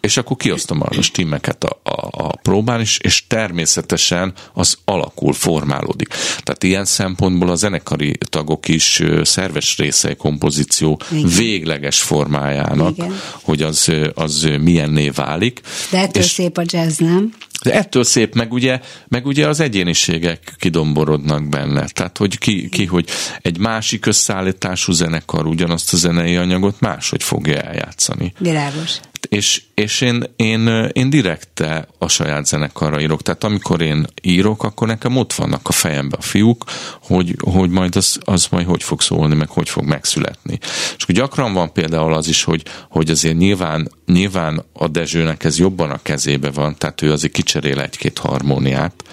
és 0.00 0.16
akkor 0.16 0.36
kiosztom 0.36 0.80
a 0.82 1.02
stimmeket 1.02 1.64
a, 1.64 1.80
a, 1.82 2.08
a 2.10 2.36
próbálni, 2.42 2.82
és, 2.82 2.98
és 3.02 3.26
természetesen 3.26 4.32
az 4.52 4.78
alakul, 4.84 5.32
formálódik. 5.32 6.08
Tehát 6.42 6.62
ilyen 6.62 6.84
szempontból 6.84 7.50
a 7.50 7.54
zenekari 7.54 8.18
tagok 8.18 8.68
is 8.68 9.02
szerves 9.22 9.76
része 9.76 10.14
kompozíció 10.14 11.00
Igen. 11.10 11.28
végleges 11.36 12.00
formájának, 12.00 12.96
Igen. 12.96 13.20
hogy 13.42 13.62
az, 13.62 13.92
az 14.14 14.48
milyenné 14.60 15.08
válik. 15.08 15.60
De 15.90 15.98
ettől 15.98 16.22
és, 16.22 16.28
szép 16.28 16.58
a 16.58 16.62
jazz, 16.66 16.98
nem? 16.98 17.32
De 17.62 17.72
ettől 17.72 18.04
szép, 18.04 18.34
meg 18.34 18.52
ugye, 18.52 18.80
meg 19.08 19.26
ugye 19.26 19.48
az 19.48 19.60
egyéniségek 19.60 20.54
kidomborodnak 20.58 21.48
benne. 21.48 21.88
Tehát, 21.88 22.18
hogy 22.18 22.38
ki, 22.38 22.68
ki, 22.68 22.84
hogy 22.84 23.08
egy 23.42 23.58
másik 23.58 24.06
összeállítású 24.06 24.92
zenekar 24.92 25.46
ugyanazt 25.46 25.92
a 25.92 25.96
zenei 25.96 26.36
anyagot 26.36 26.80
máshogy 26.80 27.22
fogja 27.22 27.60
eljátszani. 27.60 28.32
Világos. 28.38 29.00
És, 29.28 29.62
és 29.74 30.00
én, 30.00 30.24
én, 30.36 30.68
én 30.92 31.10
direkte 31.10 31.88
a 31.98 32.08
saját 32.08 32.46
zenekarra 32.46 33.00
írok. 33.00 33.22
Tehát 33.22 33.44
amikor 33.44 33.80
én 33.80 34.06
írok, 34.22 34.62
akkor 34.62 34.86
nekem 34.86 35.16
ott 35.16 35.32
vannak 35.32 35.68
a 35.68 35.72
fejembe 35.72 36.16
a 36.16 36.22
fiúk, 36.22 36.64
hogy, 37.02 37.36
hogy 37.40 37.70
majd 37.70 37.96
az, 37.96 38.18
az 38.24 38.46
majd 38.50 38.66
hogy 38.66 38.82
fog 38.82 39.00
szólni, 39.00 39.34
meg 39.34 39.48
hogy 39.48 39.68
fog 39.68 39.84
megszületni. 39.84 40.58
És 40.96 41.02
akkor 41.02 41.14
gyakran 41.14 41.52
van 41.52 41.72
például 41.72 42.14
az 42.14 42.28
is, 42.28 42.42
hogy, 42.44 42.62
hogy 42.88 43.10
azért 43.10 43.36
nyilván, 43.36 43.90
nyilván 44.06 44.64
a 44.72 44.88
Dezsőnek 44.88 45.44
ez 45.44 45.58
jobban 45.58 45.90
a 45.90 46.02
kezébe 46.02 46.50
van, 46.50 46.76
tehát 46.78 47.02
ő 47.02 47.12
azért 47.12 47.32
kicserél 47.32 47.80
egy-két 47.80 48.18
harmóniát, 48.18 49.04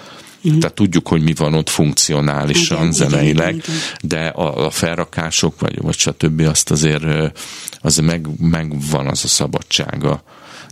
Uh-huh. 0.46 0.60
Tehát 0.60 0.76
tudjuk, 0.76 1.08
hogy 1.08 1.22
mi 1.22 1.34
van 1.34 1.54
ott 1.54 1.68
funkcionálisan, 1.68 2.78
igen, 2.78 2.92
zeneileg, 2.92 3.54
igen, 3.54 3.54
igen. 3.54 3.76
de 4.00 4.26
a, 4.26 4.66
a 4.66 4.70
felrakások, 4.70 5.60
vagy, 5.60 5.82
vagy 5.82 5.96
stb. 5.96 6.40
azt 6.40 6.70
azért 6.70 7.04
az 7.80 7.96
meg, 7.96 8.26
megvan 8.40 9.06
az 9.06 9.24
a 9.24 9.28
szabadsága 9.28 10.22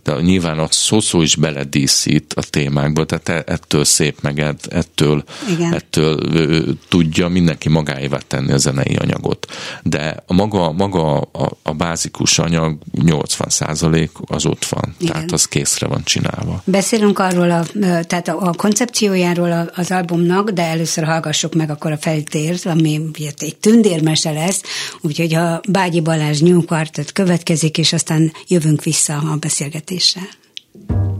de 0.05 0.21
nyilván 0.21 0.59
a 0.59 0.67
szó 0.69 1.21
is 1.21 1.35
beledíszít 1.35 2.33
a 2.33 2.41
témákba, 2.49 3.05
tehát 3.05 3.29
e, 3.29 3.53
ettől 3.53 3.85
szép, 3.85 4.21
meg 4.21 4.39
ettől, 4.69 5.23
Igen. 5.49 5.73
ettől 5.73 6.19
tudja 6.89 7.27
mindenki 7.27 7.69
magáévá 7.69 8.17
tenni 8.27 8.51
a 8.51 8.57
zenei 8.57 8.95
anyagot. 8.95 9.45
De 9.83 10.23
a 10.27 10.33
maga, 10.33 10.71
maga 10.71 11.17
a, 11.17 11.57
a 11.63 11.73
bázikus 11.73 12.39
anyag 12.39 12.77
80% 12.97 14.09
az 14.25 14.45
ott 14.45 14.65
van, 14.65 14.95
Igen. 14.97 15.13
tehát 15.13 15.31
az 15.31 15.45
készre 15.45 15.87
van 15.87 16.03
csinálva. 16.03 16.61
Beszélünk 16.65 17.19
arról, 17.19 17.51
a, 17.51 17.63
tehát 17.81 18.27
a, 18.27 18.41
a 18.41 18.53
koncepciójáról 18.53 19.71
az 19.75 19.91
albumnak, 19.91 20.49
de 20.49 20.63
először 20.63 21.03
hallgassuk 21.03 21.53
meg 21.53 21.69
akkor 21.69 21.91
a 21.91 21.97
feltért, 21.97 22.65
ami 22.65 23.01
egy 23.37 23.55
tündérmese 23.59 24.31
lesz, 24.31 24.61
úgyhogy 25.01 25.33
a 25.33 25.61
Bágyi 25.69 26.01
Balázs 26.01 26.39
New 26.39 26.65
Quartet 26.65 27.11
következik, 27.11 27.77
és 27.77 27.93
aztán 27.93 28.31
jövünk 28.47 28.83
vissza 28.83 29.17
a 29.17 29.35
beszélgetésre 29.39 29.93
beszélgetéssel. 29.95 31.14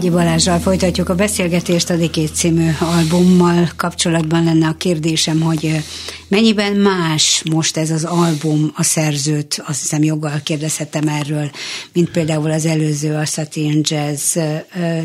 Bágyi 0.00 0.12
Balázsral 0.12 0.58
folytatjuk 0.58 1.08
a 1.08 1.14
beszélgetést 1.14 1.90
a 1.90 1.96
Dikét 1.96 2.34
című 2.34 2.70
albummal 2.78 3.68
kapcsolatban. 3.76 4.44
Lenne 4.44 4.66
a 4.66 4.74
kérdésem, 4.78 5.40
hogy 5.40 5.84
mennyiben 6.28 6.72
más 6.72 7.42
most 7.50 7.76
ez 7.76 7.90
az 7.90 8.04
album 8.04 8.72
a 8.74 8.82
szerzőt, 8.82 9.62
azt 9.66 9.80
hiszem 9.80 10.02
joggal 10.02 10.40
kérdezhetem 10.44 11.08
erről, 11.08 11.50
mint 11.92 12.10
például 12.10 12.50
az 12.50 12.66
előző 12.66 13.14
a 13.14 13.24
Satin 13.24 13.80
Jazz 13.82 14.36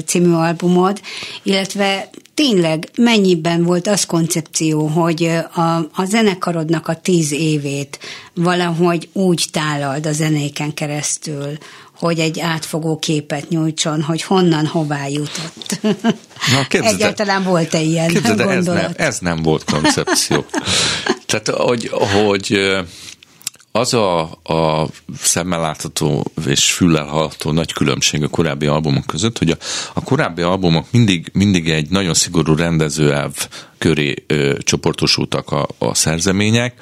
című 0.05 0.31
albumod, 0.31 1.01
illetve 1.43 2.09
tényleg 2.35 2.89
mennyiben 2.97 3.63
volt 3.63 3.87
az 3.87 4.05
koncepció, 4.05 4.87
hogy 4.87 5.23
a, 5.53 5.61
a 5.93 6.05
zenekarodnak 6.05 6.87
a 6.87 6.95
tíz 6.95 7.31
évét 7.31 7.99
valahogy 8.33 9.09
úgy 9.13 9.45
tálald 9.51 10.05
a 10.05 10.11
zenéken 10.11 10.73
keresztül, 10.73 11.57
hogy 11.97 12.19
egy 12.19 12.39
átfogó 12.39 12.97
képet 12.99 13.49
nyújtson, 13.49 14.01
hogy 14.01 14.21
honnan 14.21 14.65
hová 14.65 15.07
jutott. 15.07 15.79
Na, 16.51 16.79
Egyáltalán 16.79 17.43
volt-e 17.43 17.81
ilyen 17.81 18.13
gondolat? 18.13 18.49
Ez 18.49 18.65
nem, 18.65 18.91
ez 18.95 19.19
nem 19.19 19.41
volt 19.41 19.63
koncepció. 19.71 20.45
Tehát, 21.25 21.47
hogy, 21.47 21.87
hogy 21.87 22.59
az 23.75 23.93
a, 23.93 24.21
a 24.43 24.87
szemmel 25.17 25.59
látható 25.59 26.25
és 26.47 26.73
füllel 26.73 27.05
hallható 27.05 27.51
nagy 27.51 27.73
különbség 27.73 28.23
a 28.23 28.27
korábbi 28.27 28.65
albumok 28.65 29.05
között, 29.05 29.37
hogy 29.37 29.49
a, 29.49 29.57
a 29.93 30.03
korábbi 30.03 30.41
albumok 30.41 30.85
mindig, 30.91 31.29
mindig 31.33 31.69
egy 31.69 31.89
nagyon 31.89 32.13
szigorú 32.13 32.55
rendezőelv 32.55 33.47
köré 33.77 34.13
ö, 34.27 34.57
csoportosultak 34.63 35.51
a, 35.51 35.67
a 35.77 35.93
szerzemények, 35.93 36.73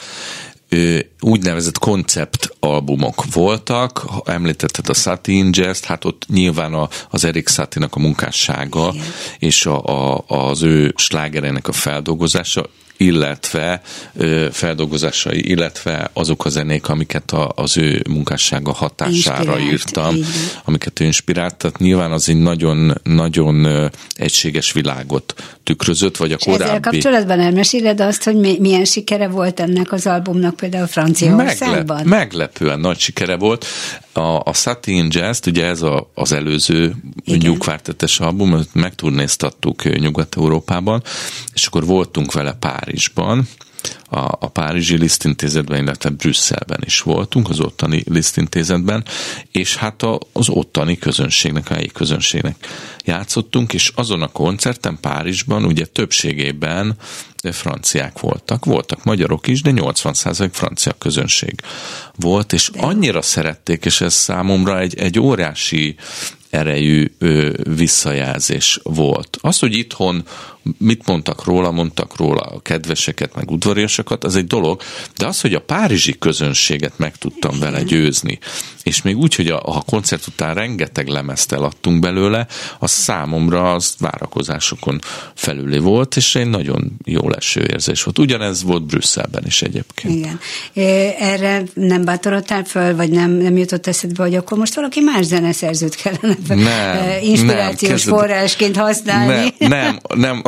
úgynevezett 1.20 1.78
konceptalbumok 1.78 3.24
voltak, 3.34 4.06
említetted 4.26 4.90
a 4.90 4.94
Satin 4.94 5.50
jazz 5.52 5.84
hát 5.84 6.06
ott 6.06 6.26
nyilván 6.28 6.74
a, 6.74 6.90
az 7.10 7.26
Erik 7.26 7.50
Satinak 7.50 7.96
a 7.96 8.00
munkássága 8.00 8.90
Igen. 8.94 9.06
és 9.40 9.66
a, 9.66 9.84
a, 9.84 10.24
az 10.28 10.62
ő 10.62 10.94
slágereinek 10.98 11.68
a 11.68 11.72
feldolgozása 11.72 12.66
illetve 13.04 13.82
ö, 14.16 14.48
feldolgozásai, 14.52 15.50
illetve 15.50 16.10
azok 16.14 16.46
a 16.46 16.50
zenék, 16.50 16.90
amiket 16.90 17.32
a, 17.32 17.52
az 17.56 17.78
ő 17.78 18.02
munkássága 18.10 18.74
hatására 18.74 19.40
Inspirált, 19.60 19.72
írtam, 19.72 20.16
így. 20.16 20.26
amiket 20.64 21.00
ő 21.00 21.06
inspirált, 21.06 21.56
tehát 21.56 21.78
nyilván 21.78 22.12
az 22.12 22.30
egy 22.30 22.38
nagyon, 22.38 23.02
nagyon 23.04 23.90
egységes 24.16 24.72
világot 24.72 25.34
tükrözött, 25.64 26.18
vagy 26.18 26.32
a 26.32 26.36
És 26.40 26.44
korábbi... 26.44 26.64
ezzel 26.64 26.80
kapcsolatban 26.80 27.40
elmeséled 27.40 28.02
azt, 28.02 28.24
hogy 28.24 28.60
milyen 28.60 28.86
sikere 28.86 29.28
volt 29.28 29.60
ennek 29.60 29.92
az 29.92 30.08
albumnak 30.08 30.56
például 30.56 30.88
Franciaországban? 30.88 32.06
Meglep, 32.06 32.34
meglepően 32.34 32.80
nagy 32.80 33.00
sikere 33.00 33.36
volt. 33.36 33.66
A, 34.12 34.20
a 34.22 34.54
Satin 34.54 35.08
Jazz, 35.10 35.48
ugye 35.48 35.66
ez 35.66 35.82
a, 35.82 36.12
az 36.14 36.32
előző 36.32 36.96
nyugvártetes 37.26 38.20
album, 38.20 38.60
megturnéztattuk 38.74 40.00
Nyugat-Európában, 40.00 41.04
és 41.54 41.66
akkor 41.66 41.86
voltunk 41.86 42.32
vele 42.32 42.54
Párizsban, 42.94 43.48
a, 44.10 44.20
a 44.20 44.48
Párizsi 44.48 44.98
Lisztintézetben, 44.98 45.82
illetve 45.82 46.10
Brüsszelben 46.10 46.80
is 46.86 47.02
voltunk, 47.02 47.50
az 47.50 47.60
ottani 47.60 48.04
Lisztintézetben, 48.10 49.06
és 49.52 49.76
hát 49.76 50.02
a, 50.02 50.20
az 50.34 50.50
ottani 50.50 50.98
közönségnek, 50.98 51.70
a 51.70 51.74
helyi 51.74 51.88
közönségnek 51.88 52.56
játszottunk, 53.06 53.74
és 53.74 53.92
azon 53.96 54.22
a 54.22 54.28
koncerten 54.28 54.98
Párizsban 55.02 55.66
ugye 55.66 55.86
többségében 55.86 56.96
franciák 57.52 58.20
voltak. 58.20 58.66
Voltak 58.66 59.04
magyarok 59.04 59.48
is, 59.48 59.62
de 59.62 59.72
80% 59.76 60.50
francia 60.52 60.94
közönség 60.98 61.62
volt, 62.16 62.54
és 62.54 62.70
annyira 62.78 63.22
szerették, 63.22 63.86
és 63.86 64.02
ez 64.02 64.14
számomra 64.14 64.80
egy, 64.80 64.96
egy 64.96 65.20
óriási 65.20 65.96
erejű 66.50 67.12
ö, 67.18 67.52
visszajelzés 67.76 68.80
volt. 68.84 69.38
Az, 69.42 69.60
hogy 69.60 69.74
itthon 69.74 70.24
mit 70.78 71.08
mondtak 71.08 71.44
róla, 71.44 71.72
mondtak 71.72 72.18
róla 72.18 72.42
a 72.42 72.60
kedveseket, 72.60 73.36
meg 73.36 73.52
udvariasokat, 73.52 74.24
az 74.24 74.36
egy 74.36 74.48
dolog, 74.48 74.82
de 75.18 75.26
az, 75.26 75.42
hogy 75.42 75.54
a 75.54 75.62
párizsi 75.62 76.18
közönséget 76.20 76.98
meg 76.98 77.18
tudtam 77.18 77.60
vele 77.60 77.84
győzni, 77.84 78.40
és 78.84 79.02
még 79.02 79.18
úgy, 79.18 79.36
hogy 79.36 79.48
a, 79.48 79.62
a 79.66 79.82
koncert 79.82 80.28
után 80.28 80.54
rengeteg 80.54 81.08
lemezt 81.08 81.52
eladtunk 81.52 82.00
belőle, 82.00 82.48
az 82.80 82.92
számomra 82.92 83.74
az 83.74 83.96
várakozásokon 84.00 85.00
felüli 85.34 85.80
volt, 85.80 86.16
és 86.16 86.36
egy 86.36 86.50
nagyon 86.50 86.92
jó 87.06 87.30
leső 87.30 87.68
érzés 87.72 88.04
volt. 88.04 88.20
Ugyanez 88.20 88.64
volt 88.64 88.84
Brüsszelben 88.84 89.44
is 89.46 89.62
egyébként. 89.62 90.14
Igen. 90.14 90.40
Erre 91.20 91.64
nem 91.74 92.06
bátorodtál 92.06 92.64
föl, 92.64 92.96
vagy 92.96 93.10
nem, 93.10 93.32
nem 93.32 93.58
jutott 93.58 93.88
eszedbe, 93.88 94.24
hogy 94.24 94.36
akkor 94.36 94.58
most 94.58 94.76
valaki 94.76 95.00
más 95.00 95.26
zeneszerzőt 95.26 95.96
kellene 95.96 96.38
nem, 96.48 97.24
inspirációs 97.24 98.04
nem, 98.04 98.16
forrásként 98.16 98.76
használni? 98.76 99.54
Nem, 99.58 99.70
nem, 99.70 100.00
nem 100.16 100.42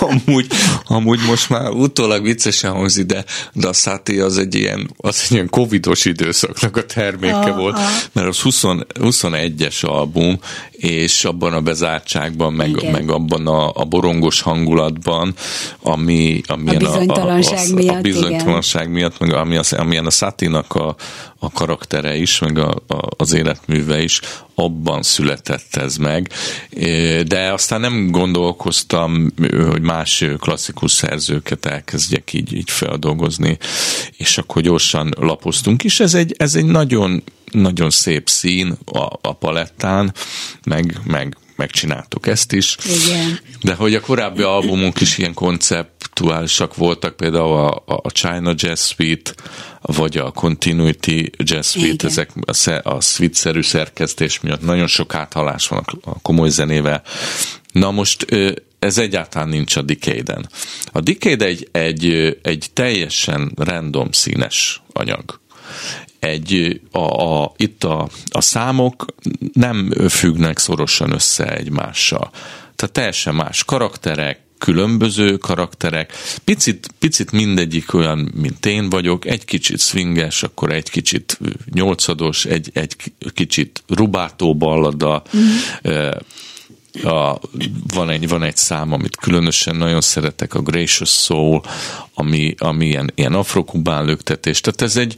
amúgy, 0.00 0.46
amúgy 0.84 1.20
most 1.26 1.48
már 1.48 1.70
utólag 1.70 2.22
viccesen 2.22 2.72
hangzik, 2.72 3.06
de, 3.06 3.24
de 3.52 3.68
a 3.68 3.72
Száti 3.72 4.18
az 4.18 4.38
egy 4.38 4.54
ilyen, 4.54 4.90
az 4.96 5.22
egy 5.24 5.32
ilyen 5.32 5.48
covidos 5.48 6.04
időszaknak 6.04 6.76
a 6.76 6.84
terméke 6.84 7.36
ah, 7.36 7.56
volt, 7.56 7.76
ah. 7.76 7.82
mert 8.12 8.28
az 8.28 8.38
20, 8.38 8.62
21-es 8.94 9.84
album, 9.84 10.38
és 10.70 11.24
abban 11.24 11.52
a 11.52 11.60
bezártságban, 11.60 12.52
meg, 12.52 12.90
meg 12.92 13.10
abban 13.10 13.46
a, 13.46 13.70
a 13.74 13.84
borongos 13.84 14.40
hangulatban, 14.40 15.34
ami, 15.82 16.40
amilyen 16.46 16.84
a 16.84 16.86
bizonytalanság 16.86 17.58
a, 17.58 17.72
a, 17.72 17.74
miatt, 17.74 17.96
a 17.96 18.00
bizonytalanság 18.00 18.82
igen. 18.82 18.94
miatt, 18.94 19.18
meg 19.18 19.32
ami 19.32 19.58
amilyen 19.70 20.06
a 20.06 20.10
Szátinak 20.10 20.74
a, 20.74 20.96
a 21.38 21.50
karaktere 21.50 22.16
is, 22.16 22.38
meg 22.38 22.58
a, 22.58 22.68
a, 22.88 23.08
az 23.16 23.32
életműve 23.32 24.02
is, 24.02 24.20
abban 24.60 25.02
született 25.02 25.76
ez 25.76 25.96
meg. 25.96 26.32
De 27.26 27.52
aztán 27.52 27.80
nem 27.80 28.10
gondolkoztam, 28.10 29.32
hogy 29.70 29.80
más 29.82 30.24
klasszikus 30.38 30.92
szerzőket 30.92 31.66
elkezdjek 31.66 32.32
így, 32.32 32.52
így 32.52 32.70
feldolgozni, 32.70 33.58
és 34.16 34.38
akkor 34.38 34.62
gyorsan 34.62 35.14
lapoztunk 35.18 35.84
is. 35.84 36.00
Ez 36.00 36.14
egy, 36.14 36.34
ez 36.38 36.54
egy 36.54 36.66
nagyon, 36.66 37.22
nagyon 37.52 37.90
szép 37.90 38.28
szín 38.28 38.78
a, 38.84 39.06
a 39.20 39.32
palettán, 39.32 40.14
meg, 40.64 41.00
meg 41.04 41.36
megcsináltuk 41.60 42.26
ezt 42.26 42.52
is. 42.52 42.76
Igen. 42.84 43.40
De 43.62 43.74
hogy 43.74 43.94
a 43.94 44.00
korábbi 44.00 44.42
albumok 44.42 45.00
is 45.00 45.18
ilyen 45.18 45.34
konceptuálisak 45.34 46.76
voltak, 46.76 47.16
például 47.16 47.52
a, 47.52 47.82
a 48.02 48.10
China 48.10 48.54
Jazz 48.56 48.92
Suite, 48.92 49.34
vagy 49.80 50.16
a 50.16 50.30
Continuity 50.30 51.30
Jazz 51.36 51.70
Suite, 51.70 51.86
Igen. 51.86 52.06
ezek 52.06 52.30
a, 52.34 52.88
a 52.88 53.00
suite-szerű 53.00 53.62
szerkesztés 53.62 54.40
miatt 54.40 54.62
nagyon 54.62 54.86
sok 54.86 55.14
áthalás 55.14 55.68
van 55.68 55.84
a 56.04 56.20
komoly 56.20 56.48
zenével. 56.48 57.02
Na 57.72 57.90
most 57.90 58.26
ez 58.78 58.98
egyáltalán 58.98 59.48
nincs 59.48 59.76
a 59.76 59.82
Decade-en. 59.82 60.48
A 60.92 61.00
Decade 61.00 61.44
egy, 61.44 61.68
egy, 61.72 62.36
egy 62.42 62.66
teljesen 62.72 63.52
random 63.56 64.12
színes 64.12 64.82
anyag 64.92 65.40
egy, 66.20 66.80
a, 66.90 67.22
a, 67.22 67.52
itt 67.56 67.84
a, 67.84 68.08
a 68.30 68.40
számok 68.40 69.04
nem 69.52 69.92
függnek 70.08 70.58
szorosan 70.58 71.12
össze 71.12 71.56
egymással. 71.56 72.30
Tehát 72.76 72.94
teljesen 72.94 73.34
más 73.34 73.64
karakterek, 73.64 74.40
különböző 74.60 75.36
karakterek, 75.36 76.12
picit, 76.44 76.88
picit 76.98 77.32
mindegyik 77.32 77.94
olyan, 77.94 78.32
mint 78.34 78.66
én 78.66 78.90
vagyok, 78.90 79.26
egy 79.26 79.44
kicsit 79.44 79.80
swinges, 79.80 80.42
akkor 80.42 80.72
egy 80.72 80.90
kicsit 80.90 81.38
nyolcados, 81.72 82.44
egy, 82.44 82.70
egy 82.72 82.96
kicsit 83.34 83.82
rubátó 83.88 84.56
ballada, 84.56 85.22
mm-hmm. 85.36 86.08
A, 87.02 87.38
van, 87.94 88.10
egy, 88.10 88.28
van 88.28 88.42
egy 88.42 88.56
szám, 88.56 88.92
amit 88.92 89.16
különösen 89.16 89.76
nagyon 89.76 90.00
szeretek, 90.00 90.54
a 90.54 90.60
Gracious 90.60 91.10
Soul, 91.10 91.62
ami, 92.14 92.54
ami 92.58 92.86
ilyen, 92.86 93.12
ilyen 93.14 93.34
afrokubán 93.34 94.04
löktetés. 94.04 94.60
Tehát 94.60 94.82
ez 94.82 94.96
egy, 94.96 95.16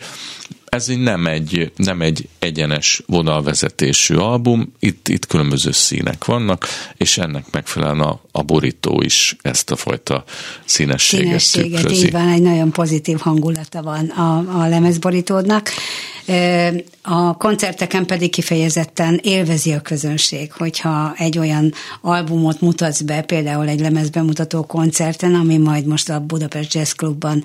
ez 0.76 0.86
nem 0.86 1.26
egy, 1.26 1.72
nem 1.76 2.00
egy 2.00 2.28
egyenes 2.38 3.02
vonalvezetésű 3.06 4.14
album, 4.14 4.72
itt, 4.78 5.08
itt 5.08 5.26
különböző 5.26 5.72
színek 5.72 6.24
vannak, 6.24 6.66
és 6.96 7.18
ennek 7.18 7.44
megfelelően 7.50 8.00
a, 8.00 8.20
a 8.30 8.42
borító 8.42 9.02
is 9.02 9.36
ezt 9.42 9.70
a 9.70 9.76
fajta 9.76 10.24
színességet, 10.64 11.40
színességet 11.40 11.80
tükrözi. 11.80 12.06
Így 12.06 12.12
van, 12.12 12.28
egy 12.28 12.42
nagyon 12.42 12.70
pozitív 12.70 13.18
hangulata 13.18 13.82
van 13.82 14.06
a, 14.06 14.60
a 14.62 14.68
lemezborítódnak. 14.68 15.70
A 17.02 17.36
koncerteken 17.36 18.06
pedig 18.06 18.30
kifejezetten 18.30 19.20
élvezi 19.22 19.72
a 19.72 19.80
közönség, 19.80 20.52
hogyha 20.52 21.14
egy 21.16 21.38
olyan 21.38 21.72
albumot 22.00 22.60
mutatsz 22.60 23.00
be, 23.00 23.22
például 23.22 23.68
egy 23.68 23.80
lemezbemutató 23.80 24.66
koncerten, 24.66 25.34
ami 25.34 25.58
majd 25.58 25.86
most 25.86 26.08
a 26.10 26.20
Budapest 26.20 26.74
Jazz 26.74 26.92
Clubban 26.92 27.42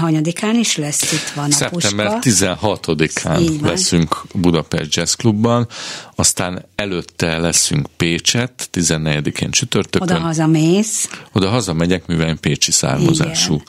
hanyadikán 0.00 0.54
is 0.54 0.76
lesz, 0.76 1.12
itt 1.12 1.32
van 1.34 1.50
a 1.50 1.54
Szeptember 1.54 2.17
16-án 2.20 3.60
leszünk 3.60 4.22
Budapest 4.34 4.94
Jazz 4.94 5.14
Clubban, 5.14 5.68
aztán 6.14 6.64
előtte 6.74 7.38
leszünk 7.38 7.88
Pécset, 7.96 8.68
14-én 8.72 9.50
csütörtökön. 9.50 10.08
Oda-haza 10.08 10.46
mész. 10.46 11.08
Oda-haza 11.32 11.72
megyek, 11.72 12.06
mivel 12.06 12.28
én 12.28 12.40
pécsi 12.40 12.70
származású 12.70 13.54
Igen. 13.54 13.66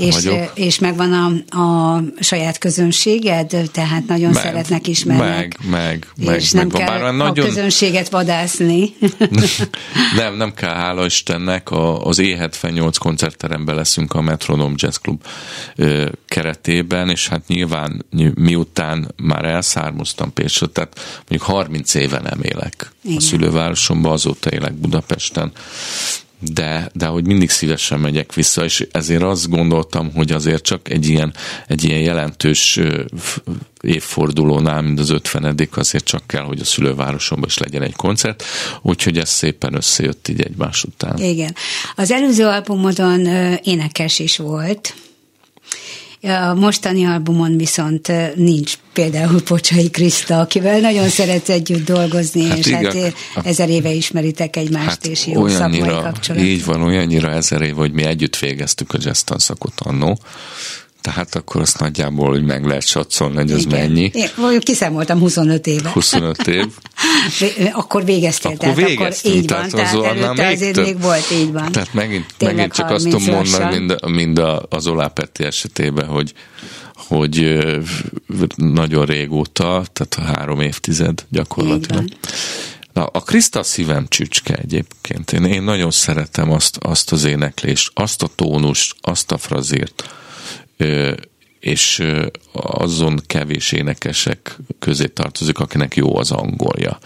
És, 0.00 0.14
vagyok. 0.14 0.50
és 0.54 0.78
megvan 0.78 1.12
a, 1.12 1.58
a 1.60 2.02
saját 2.20 2.58
közönséged, 2.58 3.56
tehát 3.72 4.06
nagyon 4.06 4.30
meg, 4.30 4.42
szeretnek 4.42 4.86
ismerni. 4.86 5.22
Meg, 5.22 5.58
meg, 5.70 6.06
meg. 6.16 6.36
És 6.36 6.50
meg, 6.50 6.66
nem 6.66 6.80
meg, 6.82 6.86
kell 6.86 7.12
nagyon... 7.12 7.44
a 7.44 7.48
közönséget 7.48 8.08
vadászni. 8.08 8.94
nem, 10.16 10.36
nem 10.36 10.54
kell, 10.54 10.74
hála 10.74 11.04
Istennek, 11.04 11.70
a, 11.70 12.06
az 12.06 12.18
E78 12.22 12.94
koncertteremben 12.98 13.74
leszünk 13.74 14.14
a 14.14 14.20
Metronome 14.20 14.74
Jazz 14.76 14.96
Club 14.96 15.24
keretében, 16.26 17.10
és 17.10 17.28
hát 17.28 17.46
nyilván 17.46 18.06
miután 18.34 19.14
már 19.16 19.44
elszármaztam 19.44 20.32
Pécsről, 20.32 20.72
tehát 20.72 21.00
mondjuk 21.28 21.50
30 21.50 21.94
éve 21.94 22.20
nem 22.20 22.40
élek 22.42 22.92
Igen. 23.02 23.16
a 23.16 23.20
szülővárosomban, 23.20 24.12
azóta 24.12 24.50
élek 24.50 24.74
Budapesten, 24.74 25.52
de, 26.40 26.90
de 26.94 27.06
hogy 27.06 27.26
mindig 27.26 27.50
szívesen 27.50 28.00
megyek 28.00 28.34
vissza, 28.34 28.64
és 28.64 28.86
ezért 28.92 29.22
azt 29.22 29.48
gondoltam, 29.48 30.12
hogy 30.14 30.32
azért 30.32 30.62
csak 30.62 30.90
egy 30.90 31.08
ilyen, 31.08 31.34
egy 31.66 31.84
ilyen 31.84 32.00
jelentős 32.00 32.80
évfordulónál, 33.80 34.82
mint 34.82 34.98
az 34.98 35.10
50 35.10 35.68
azért 35.70 36.04
csak 36.04 36.26
kell, 36.26 36.42
hogy 36.42 36.60
a 36.60 36.64
szülővárosomban 36.64 37.48
is 37.48 37.58
legyen 37.58 37.82
egy 37.82 37.96
koncert, 37.96 38.44
úgyhogy 38.82 39.18
ez 39.18 39.28
szépen 39.28 39.74
összejött 39.74 40.28
így 40.28 40.40
egymás 40.40 40.84
után. 40.84 41.18
Igen. 41.18 41.54
Az 41.96 42.10
előző 42.10 42.46
albumodon 42.46 43.26
énekes 43.62 44.18
is 44.18 44.36
volt, 44.36 44.94
a 46.22 46.54
mostani 46.54 47.04
albumon 47.04 47.56
viszont 47.56 48.12
nincs 48.34 48.74
például 48.92 49.42
Pocsai 49.42 49.90
Kriszta, 49.90 50.40
akivel 50.40 50.80
nagyon 50.80 51.08
szeretsz 51.08 51.48
együtt 51.48 51.86
dolgozni, 51.86 52.48
hát 52.48 52.58
és 52.58 52.66
igen. 52.66 53.12
hát 53.34 53.46
ezer 53.46 53.70
éve 53.70 53.90
ismeritek 53.90 54.56
egymást, 54.56 54.86
hát 54.86 55.06
és 55.06 55.26
jó 55.26 55.48
szakmai 55.48 55.88
kapcsolat. 55.88 56.42
Így 56.42 56.64
van, 56.64 56.82
olyannyira 56.82 57.30
ezer 57.30 57.62
éve, 57.62 57.74
hogy 57.74 57.92
mi 57.92 58.02
együtt 58.02 58.36
végeztük 58.36 58.92
a 58.92 58.98
jazz 59.00 59.20
tanszakot 59.20 59.72
annó, 59.76 60.18
tehát 61.00 61.34
akkor 61.34 61.60
azt 61.60 61.78
nagyjából 61.78 62.28
hogy 62.28 62.44
meg 62.44 62.64
lehet 62.64 62.86
satszolni, 62.86 63.36
hogy 63.36 63.52
az 63.52 63.64
Igen. 63.64 63.78
mennyi. 63.78 64.10
Én 64.14 64.60
kiszámoltam 64.60 65.18
25 65.18 65.66
éve. 65.66 65.90
25 65.90 66.46
év. 66.46 66.66
akkor 67.72 68.04
végeztél, 68.04 68.50
akkor 68.50 68.74
tehát 68.74 68.88
végeztünk, 68.88 69.32
akkor 69.32 69.38
így 69.38 69.44
tehát 69.44 69.70
van, 69.70 69.80
tehát 69.80 70.16
előtte 70.16 70.42
még 70.42 70.54
azért 70.54 70.74
több, 70.74 70.84
még 70.84 71.00
volt, 71.00 71.30
így 71.32 71.52
van. 71.52 71.72
Tehát 71.72 71.94
megint, 71.94 72.34
megint 72.38 72.72
csak 72.72 72.90
azt 72.90 73.04
tudom 73.04 73.22
mondani, 73.22 73.78
mind, 73.78 74.10
mind 74.10 74.38
a, 74.38 74.66
az 74.68 74.86
Olá 74.86 75.06
Petti 75.06 75.44
esetében, 75.44 76.06
hogy 76.06 76.32
hogy 77.08 77.58
nagyon 78.56 79.06
régóta, 79.06 79.84
tehát 79.92 80.36
három 80.36 80.60
évtized 80.60 81.24
gyakorlatilag. 81.28 82.04
Na, 82.92 83.04
a 83.04 83.20
Kriszta 83.20 83.62
szívem 83.62 84.06
csücske 84.08 84.54
egyébként. 84.54 85.32
Én, 85.32 85.44
én 85.44 85.62
nagyon 85.62 85.90
szeretem 85.90 86.50
azt, 86.50 86.76
azt 86.76 87.12
az 87.12 87.24
éneklést, 87.24 87.90
azt 87.94 88.22
a 88.22 88.28
tónust, 88.34 88.94
azt 89.00 89.32
a 89.32 89.38
frazírt, 89.38 90.14
és 91.60 92.02
azon 92.52 93.20
kevés 93.26 93.72
énekesek 93.72 94.56
közé 94.78 95.06
tartozik, 95.06 95.58
akinek 95.58 95.96
jó 95.96 96.16
az 96.16 96.30
angolja. 96.30 96.98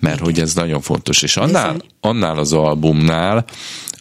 Mert 0.00 0.14
Igen. 0.14 0.26
hogy 0.26 0.40
ez 0.40 0.54
nagyon 0.54 0.80
fontos. 0.80 1.22
És 1.22 1.36
annál, 1.36 1.76
annál 2.00 2.38
az 2.38 2.52
albumnál, 2.52 3.44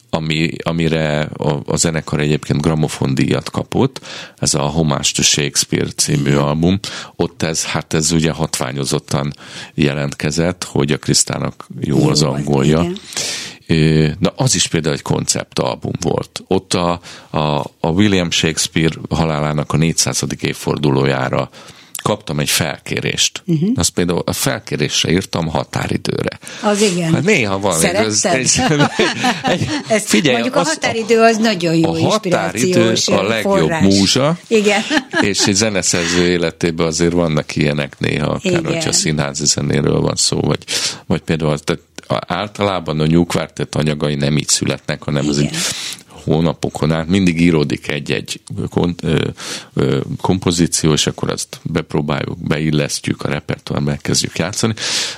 ami, 0.10 0.50
amire 0.64 1.30
a, 1.38 1.60
a 1.66 1.76
zenekar 1.76 2.20
egyébként 2.20 2.62
gramofon 2.62 3.16
díjat 3.16 3.50
kapott, 3.50 4.06
ez 4.38 4.54
a 4.54 4.62
Homage 4.62 5.10
to 5.14 5.22
Shakespeare 5.22 5.90
című 5.90 6.36
album, 6.36 6.80
ott 7.16 7.44
ez, 7.44 7.66
hát 7.66 7.94
ez 7.94 8.12
ugye 8.12 8.32
hatványozottan 8.32 9.34
jelentkezett, 9.74 10.64
hogy 10.64 10.92
a 10.92 10.98
Krisztának 10.98 11.68
jó, 11.80 11.98
jó 11.98 12.10
az 12.10 12.22
angolja. 12.22 12.80
Igen. 12.80 12.98
Na, 14.20 14.34
az 14.36 14.56
is 14.56 14.68
például 14.68 14.96
egy 14.96 15.02
konceptalbum 15.02 15.94
volt. 16.02 16.44
Ott 16.48 16.74
a, 16.74 17.00
a, 17.30 17.60
a 17.80 17.90
William 17.90 18.32
Shakespeare 18.32 18.96
halálának 19.10 19.74
a 19.74 19.78
400. 19.78 20.24
évfordulójára 20.42 21.50
kaptam 22.08 22.40
egy 22.40 22.50
felkérést. 22.50 23.44
Uh-huh. 23.46 23.70
Azt 23.76 23.90
például 23.90 24.22
a 24.26 24.34
felkérésre 24.34 25.12
írtam 25.12 25.48
határidőre. 25.48 26.40
Az 26.62 26.82
igen. 26.82 27.14
Hát 27.14 27.24
néha 27.24 27.60
van. 27.60 27.84
Ez, 27.84 28.24
ez, 28.24 28.26
egy, 28.26 28.62
ez, 29.88 30.06
figyelj, 30.06 30.34
mondjuk 30.34 30.56
az, 30.56 30.68
a 30.68 30.70
határidő 30.70 31.22
az 31.22 31.38
nagyon 31.38 31.76
jó 31.76 31.94
A 31.94 32.10
határidő 32.10 32.94
a 33.06 33.22
legjobb 33.22 33.58
forrás. 33.58 33.84
múzsa. 33.84 34.38
Igen. 34.48 34.82
És 35.22 35.46
egy 35.46 35.56
zeneszerző 35.56 36.28
életében 36.28 36.86
azért 36.86 37.14
vannak 37.14 37.56
ilyenek 37.56 38.00
néha, 38.00 38.28
akár 38.28 38.52
igen. 38.52 38.66
hogyha 38.66 38.92
színházi 38.92 39.46
zenéről 39.46 40.00
van 40.00 40.16
szó, 40.16 40.40
vagy, 40.40 40.64
vagy 41.06 41.22
például 41.22 41.60
tehát 41.60 41.82
általában 42.08 43.00
a 43.00 43.06
nyugvártett 43.06 43.76
anyagai 43.76 44.16
nem 44.16 44.38
így 44.38 44.48
születnek, 44.48 45.04
hanem 45.04 45.24
Igen. 45.24 45.36
ez 45.36 45.42
egy 45.42 45.56
hónapokon 46.28 46.92
át 46.92 47.08
mindig 47.08 47.42
íródik 47.42 47.88
egy-egy 47.88 48.42
kompozíció, 50.22 50.92
és 50.92 51.08
akkor 51.08 51.32
azt 51.32 51.60
bepróbáljuk, 51.64 52.38
beillesztjük 52.38 53.22
a 53.22 53.30
repertoárba, 53.30 53.92
elkezdjük 53.92 54.38
játszani. 54.38 54.74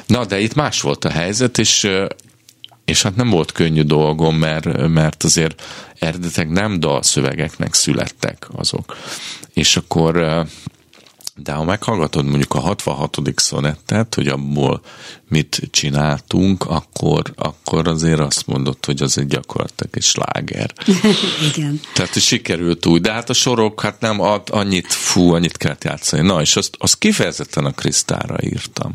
Na, 0.06 0.26
de 0.26 0.40
itt 0.40 0.54
más 0.54 0.82
volt 0.82 1.06
a 1.06 1.10
helyzet, 1.10 1.58
és 1.58 1.90
és 2.86 3.02
hát 3.02 3.16
nem 3.16 3.30
volt 3.30 3.52
könnyű 3.52 3.82
dolgom, 3.82 4.36
mert, 4.36 4.88
mert 4.88 5.24
azért 5.24 5.64
eredetek 6.00 6.50
nem 6.50 6.80
dalszövegeknek 6.80 7.74
születtek 7.74 8.48
azok. 8.52 8.98
És 9.54 9.78
akkor 9.78 10.46
de 11.44 11.52
ha 11.52 11.64
meghallgatod 11.64 12.26
mondjuk 12.26 12.54
a 12.54 12.60
66. 12.60 13.18
szonettet, 13.36 14.16
hogy 14.16 14.28
abból 14.28 14.82
mit 15.30 15.62
csináltunk, 15.72 16.64
akkor, 16.64 17.34
akkor 17.36 17.88
azért 17.88 18.20
azt 18.20 18.48
mondott, 18.48 18.86
hogy 18.86 19.02
az 19.02 19.18
egy 19.18 19.28
gyakorlatilag 19.28 19.96
egy 19.96 20.04
sláger. 20.04 20.74
Igen. 21.54 21.80
Tehát, 21.94 22.20
sikerült 22.20 22.86
úgy, 22.86 23.02
de 23.02 23.12
hát 23.12 23.30
a 23.30 23.34
sorok, 23.34 23.82
hát 23.82 24.00
nem 24.00 24.20
ad 24.22 24.42
annyit, 24.52 24.94
fú, 24.94 25.34
annyit 25.34 25.58
kellett 25.58 25.84
játszani. 25.84 26.28
Na, 26.28 26.42
és 26.42 26.56
azt, 26.56 26.76
azt 26.78 26.98
kifejezetten 26.98 27.66
a 27.66 27.72
Krisztára 27.72 28.36
írtam. 28.44 28.94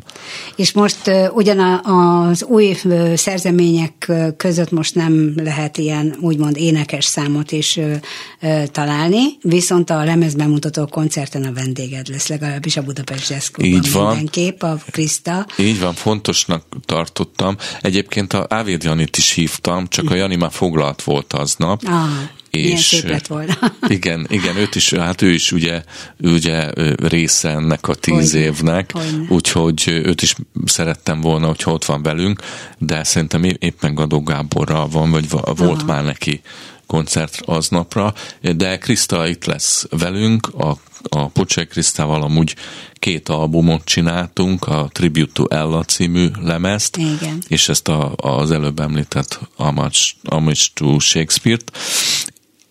És 0.56 0.72
most 0.72 1.06
uh, 1.06 1.36
ugyan 1.36 1.58
az 1.84 2.44
új 2.44 2.76
szerzemények 3.14 4.12
között 4.36 4.70
most 4.70 4.94
nem 4.94 5.32
lehet 5.36 5.78
ilyen 5.78 6.16
úgymond 6.20 6.56
énekes 6.56 7.04
számot 7.04 7.52
is 7.52 7.76
uh, 7.76 8.64
találni, 8.66 9.22
viszont 9.40 9.90
a 9.90 10.04
lemezbemutató 10.04 10.86
koncerten 10.86 11.44
a 11.44 11.52
vendéged 11.52 12.08
lesz, 12.08 12.28
legalábbis 12.28 12.76
a 12.76 12.82
Budapest 12.82 13.30
Jazz 13.30 13.48
Clubban 13.48 13.76
Így 13.76 13.92
van. 13.92 14.06
mindenképp, 14.06 14.62
a 14.62 14.78
Kriszta. 14.90 15.46
Így 15.58 15.80
van, 15.80 15.94
font 15.94 16.23
fontosnak 16.24 16.64
tartottam. 16.84 17.56
Egyébként 17.80 18.32
a 18.32 18.46
Ávéd 18.48 18.82
Janit 18.82 19.16
is 19.16 19.32
hívtam, 19.32 19.88
csak 19.88 20.10
a 20.10 20.14
Jani 20.14 20.37
már 20.37 20.52
foglalt 20.52 21.02
volt 21.02 21.32
aznap. 21.32 21.82
Ah, 21.87 22.08
és 22.50 22.80
szép 22.80 23.08
lett 23.08 23.26
volna. 23.26 23.54
igen, 23.88 24.26
igen, 24.28 24.56
őt 24.56 24.74
is, 24.74 24.92
hát 24.92 25.22
ő 25.22 25.32
is 25.32 25.52
ugye, 25.52 25.82
ugye 26.20 26.70
része 26.96 27.48
ennek 27.48 27.88
a 27.88 27.94
tíz 27.94 28.32
Hogyne. 28.32 28.46
évnek, 28.46 28.92
úgyhogy 29.28 29.82
őt 29.87 30.22
is 30.22 30.34
szerettem 30.64 31.20
volna, 31.20 31.46
hogyha 31.46 31.72
ott 31.72 31.84
van 31.84 32.02
velünk, 32.02 32.40
de 32.78 33.04
szerintem 33.04 33.44
éppen 33.58 33.94
Gadó 33.94 34.22
Gáborral 34.22 34.88
van, 34.88 35.10
vagy 35.10 35.30
volt 35.30 35.82
Aha. 35.82 35.84
már 35.87 36.04
neki 36.04 36.40
koncert 36.86 37.40
aznapra, 37.44 38.14
de 38.56 38.78
Kriszta 38.78 39.28
itt 39.28 39.44
lesz 39.44 39.86
velünk, 39.90 40.48
a, 40.58 40.78
a 41.08 41.28
Pocsek 41.28 41.68
Krisztával 41.68 42.22
amúgy 42.22 42.54
két 42.94 43.28
albumot 43.28 43.84
csináltunk, 43.84 44.66
a 44.66 44.88
Tribute 44.92 45.32
to 45.32 45.44
Ella 45.44 45.84
című 45.84 46.28
lemezt, 46.40 46.96
Igen. 46.96 47.42
és 47.48 47.68
ezt 47.68 47.88
a, 47.88 48.12
az 48.16 48.50
előbb 48.50 48.80
említett 48.80 49.40
Homage 49.56 50.64
to 50.74 50.98
Shakespeare-t, 50.98 51.72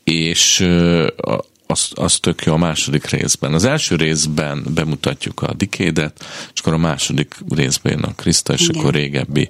és 0.03 0.67
az, 1.67 1.89
az 1.93 2.15
tök 2.15 2.43
jó 2.43 2.53
a 2.53 2.57
második 2.57 3.05
részben. 3.05 3.53
Az 3.53 3.65
első 3.65 3.95
részben 3.95 4.65
bemutatjuk 4.69 5.41
a 5.41 5.53
Dikédet, 5.53 6.25
és 6.53 6.59
akkor 6.59 6.73
a 6.73 6.77
második 6.77 7.35
részben 7.49 7.99
a 7.99 8.15
Krista, 8.15 8.53
és 8.53 8.61
Igen. 8.61 8.81
akkor 8.81 8.93
régebbi 8.93 9.49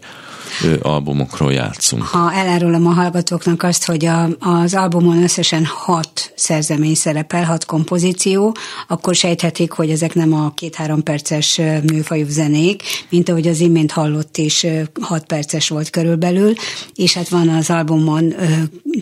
albumokról 0.82 1.54
játszunk. 1.54 2.04
Ha 2.04 2.34
elárulom 2.34 2.88
a 2.88 2.92
hallgatóknak 2.92 3.63
azt, 3.63 3.86
hogy 3.86 4.06
a, 4.06 4.30
az 4.39 4.74
albumon 4.74 5.24
összesen 5.24 5.66
hat 5.66 6.34
szerzemény 6.36 6.96
szerepel, 6.96 7.44
hat 7.44 7.66
kompozíció, 7.66 8.56
akkor 8.88 9.16
sejthetik, 9.16 9.72
hogy 9.72 9.89
ezek 9.89 10.13
nem 10.13 10.34
a 10.34 10.54
két-három 10.54 11.04
perces 11.04 11.62
műfajú 11.92 12.26
zenék, 12.28 12.84
mint 13.10 13.30
ahogy 13.30 13.48
az 13.48 13.60
imént 13.60 13.92
hallott 13.92 14.38
is, 14.38 14.66
hat 15.02 15.26
perces 15.26 15.70
volt 15.70 15.89
körülbelül, 15.89 16.54
és 16.96 17.13
hát 17.13 17.30
van 17.30 17.50
az 17.50 17.70
albumon 17.70 18.34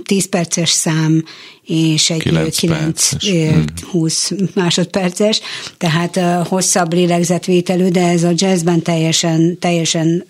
tíz 0.04 0.30
perces 0.30 0.70
szám, 0.70 1.24
és 1.72 2.10
egy 2.10 2.24
9, 2.24 2.58
9 2.58 3.10
20 3.92 4.32
másodperces, 4.54 5.42
tehát 5.78 6.20
hosszabb 6.48 6.94
lélegzetvételű, 6.94 7.88
de 7.88 8.08
ez 8.08 8.24
a 8.24 8.32
jazzben 8.36 8.82
teljesen, 8.82 9.60
teljesen 9.60 10.26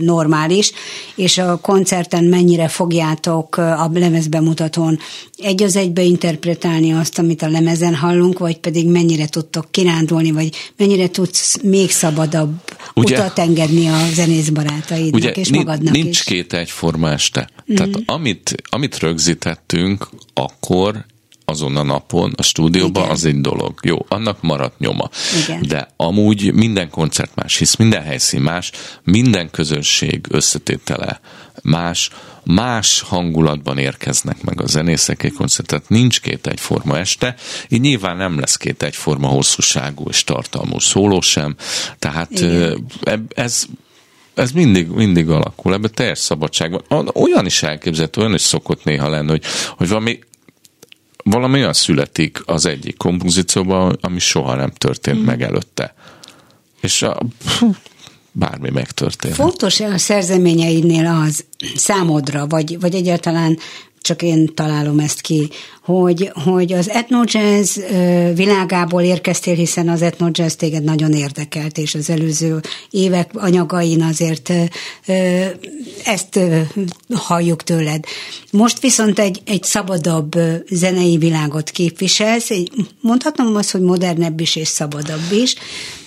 normális, 0.00 0.72
és 1.14 1.38
a 1.38 1.56
koncerten 1.56 2.24
mennyire 2.24 2.68
fogjátok 2.68 3.56
a 3.56 3.90
lemezbemutatón? 3.94 4.98
Egy 5.38 5.62
az 5.62 5.76
egybe 5.76 6.02
interpretálni 6.02 6.92
azt, 6.92 7.18
amit 7.18 7.42
a 7.42 7.48
lemezen 7.48 7.94
hallunk, 7.94 8.38
vagy 8.38 8.58
pedig 8.58 8.88
mennyire 8.88 9.26
tudtok 9.26 9.66
kirándulni, 9.70 10.30
vagy 10.30 10.48
mennyire 10.76 11.08
tudsz 11.08 11.58
még 11.62 11.90
szabadabb 11.90 12.52
ugye, 12.94 13.16
utat 13.16 13.38
engedni 13.38 13.88
a 13.88 13.98
zenész 14.12 14.48
barátaidnak 14.48 15.14
ugye, 15.14 15.30
és 15.30 15.50
magadnak 15.50 15.94
nincs 15.94 16.08
is. 16.08 16.24
két 16.24 16.52
egyforma 16.52 17.10
este. 17.10 17.48
Mm. 17.72 17.74
Tehát 17.74 18.02
amit, 18.06 18.54
amit 18.70 18.98
rögzítettünk, 18.98 20.08
akkor 20.34 21.04
azon 21.44 21.76
a 21.76 21.82
napon 21.82 22.32
a 22.36 22.42
stúdióban, 22.42 23.02
Igen. 23.02 23.14
az 23.14 23.24
egy 23.24 23.40
dolog. 23.40 23.78
Jó, 23.82 24.04
annak 24.08 24.42
maradt 24.42 24.78
nyoma. 24.78 25.08
Igen. 25.44 25.62
De 25.68 25.88
amúgy 25.96 26.52
minden 26.52 26.90
koncert 26.90 27.34
más, 27.34 27.56
hisz 27.56 27.76
minden 27.76 28.02
helyszín 28.02 28.40
más, 28.40 28.70
minden 29.02 29.50
közönség 29.50 30.26
összetétele 30.28 31.20
más, 31.62 32.10
más 32.44 33.00
hangulatban 33.00 33.78
érkeznek 33.78 34.42
meg 34.42 34.60
a 34.60 34.66
zenészek 34.66 35.22
egy 35.22 35.32
koncertet, 35.32 35.88
nincs 35.88 36.20
két 36.20 36.46
egyforma 36.46 36.98
este, 36.98 37.34
így 37.68 37.80
nyilván 37.80 38.16
nem 38.16 38.38
lesz 38.38 38.56
két 38.56 38.82
egyforma 38.82 39.28
hosszúságú 39.28 40.04
és 40.08 40.24
tartalmú 40.24 40.78
szóló 40.78 41.20
sem, 41.20 41.56
tehát 41.98 42.30
Igen. 42.30 42.86
ez 43.34 43.66
ez 44.34 44.52
mindig, 44.52 44.88
mindig 44.88 45.28
alakul, 45.28 45.72
ebben 45.72 45.90
teljes 45.94 46.18
szabadság 46.18 46.80
van. 46.88 47.10
Olyan 47.12 47.46
is 47.46 47.62
elképzelhető, 47.62 48.20
olyan 48.20 48.34
is 48.34 48.40
szokott 48.40 48.84
néha 48.84 49.08
lenni, 49.08 49.28
hogy, 49.28 49.44
hogy 49.76 49.88
valami 49.88 50.18
valami 51.24 51.58
olyan 51.58 51.72
születik 51.72 52.42
az 52.44 52.66
egyik 52.66 52.96
kompozícióban, 52.96 53.98
ami 54.00 54.18
soha 54.18 54.54
nem 54.54 54.70
történt 54.70 55.18
mm. 55.18 55.24
meg 55.24 55.42
előtte. 55.42 55.94
És 56.80 57.02
a, 57.02 57.20
bármi 58.32 58.70
megtörtént. 58.70 59.34
Fontos-e 59.34 59.86
a 59.86 59.98
szerzeményeidnél 59.98 61.06
az 61.06 61.44
számodra, 61.76 62.46
vagy, 62.46 62.80
vagy 62.80 62.94
egyáltalán 62.94 63.58
csak 64.04 64.22
én 64.22 64.54
találom 64.54 64.98
ezt 64.98 65.20
ki, 65.20 65.48
hogy, 65.82 66.30
hogy 66.44 66.72
az 66.72 66.90
etnojazz 66.90 67.78
világából 68.34 69.02
érkeztél, 69.02 69.54
hiszen 69.54 69.88
az 69.88 70.02
etnojazz 70.02 70.54
téged 70.54 70.84
nagyon 70.84 71.12
érdekelt, 71.12 71.78
és 71.78 71.94
az 71.94 72.10
előző 72.10 72.60
évek 72.90 73.30
anyagain 73.34 74.02
azért 74.02 74.52
ezt 76.04 76.40
halljuk 77.14 77.62
tőled. 77.62 78.04
Most 78.50 78.80
viszont 78.80 79.18
egy, 79.18 79.40
egy 79.44 79.62
szabadabb 79.62 80.34
zenei 80.70 81.16
világot 81.16 81.70
képviselsz, 81.70 82.50
mondhatnom 83.00 83.56
azt, 83.56 83.70
hogy 83.70 83.82
modernebb 83.82 84.40
is 84.40 84.56
és 84.56 84.68
szabadabb 84.68 85.32
is, 85.32 85.54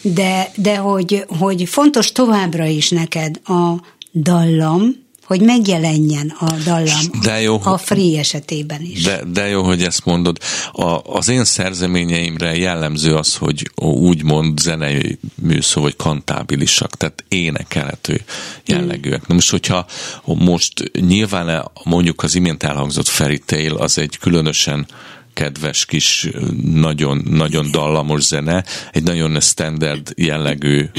de, 0.02 0.52
de 0.56 0.76
hogy, 0.76 1.26
hogy 1.40 1.70
fontos 1.70 2.12
továbbra 2.12 2.66
is 2.66 2.90
neked 2.90 3.40
a 3.44 3.76
dallam, 4.14 5.06
hogy 5.28 5.42
megjelenjen 5.42 6.34
a 6.40 6.52
dallam 6.64 7.06
de 7.22 7.42
jó, 7.42 7.60
a 7.64 7.78
free 7.78 8.20
esetében 8.20 8.82
is. 8.82 9.04
De, 9.04 9.24
de 9.32 9.48
jó, 9.48 9.64
hogy 9.64 9.84
ezt 9.84 10.06
mondod. 10.06 10.38
A, 10.72 11.00
az 11.04 11.30
én 11.30 11.46
szerzeményeimre 11.46 12.56
jellemző 12.56 13.16
az, 13.16 13.36
hogy 13.36 13.72
úgymond 13.76 14.60
zenei 14.60 15.20
műszó, 15.36 15.82
vagy 15.82 15.96
kantábilisak, 15.96 16.98
tehát 16.98 17.24
énekelhető 17.28 18.22
jellegűek. 18.66 19.28
Na 19.28 19.34
most, 19.34 19.50
hogyha 19.50 19.86
most 20.24 20.92
nyilván 21.00 21.72
mondjuk 21.84 22.24
az 22.24 22.36
imént 22.36 22.64
elhangzott 22.64 23.08
Fairy 23.08 23.40
Tail, 23.46 23.76
az 23.76 23.98
egy 23.98 24.18
különösen 24.18 24.88
kedves 25.34 25.86
kis, 25.86 26.30
nagyon, 26.64 27.24
nagyon 27.30 27.72
dallamos 27.72 28.22
zene, 28.22 28.64
egy 28.92 29.04
nagyon 29.04 29.40
standard 29.40 30.14
jellegű, 30.16 30.90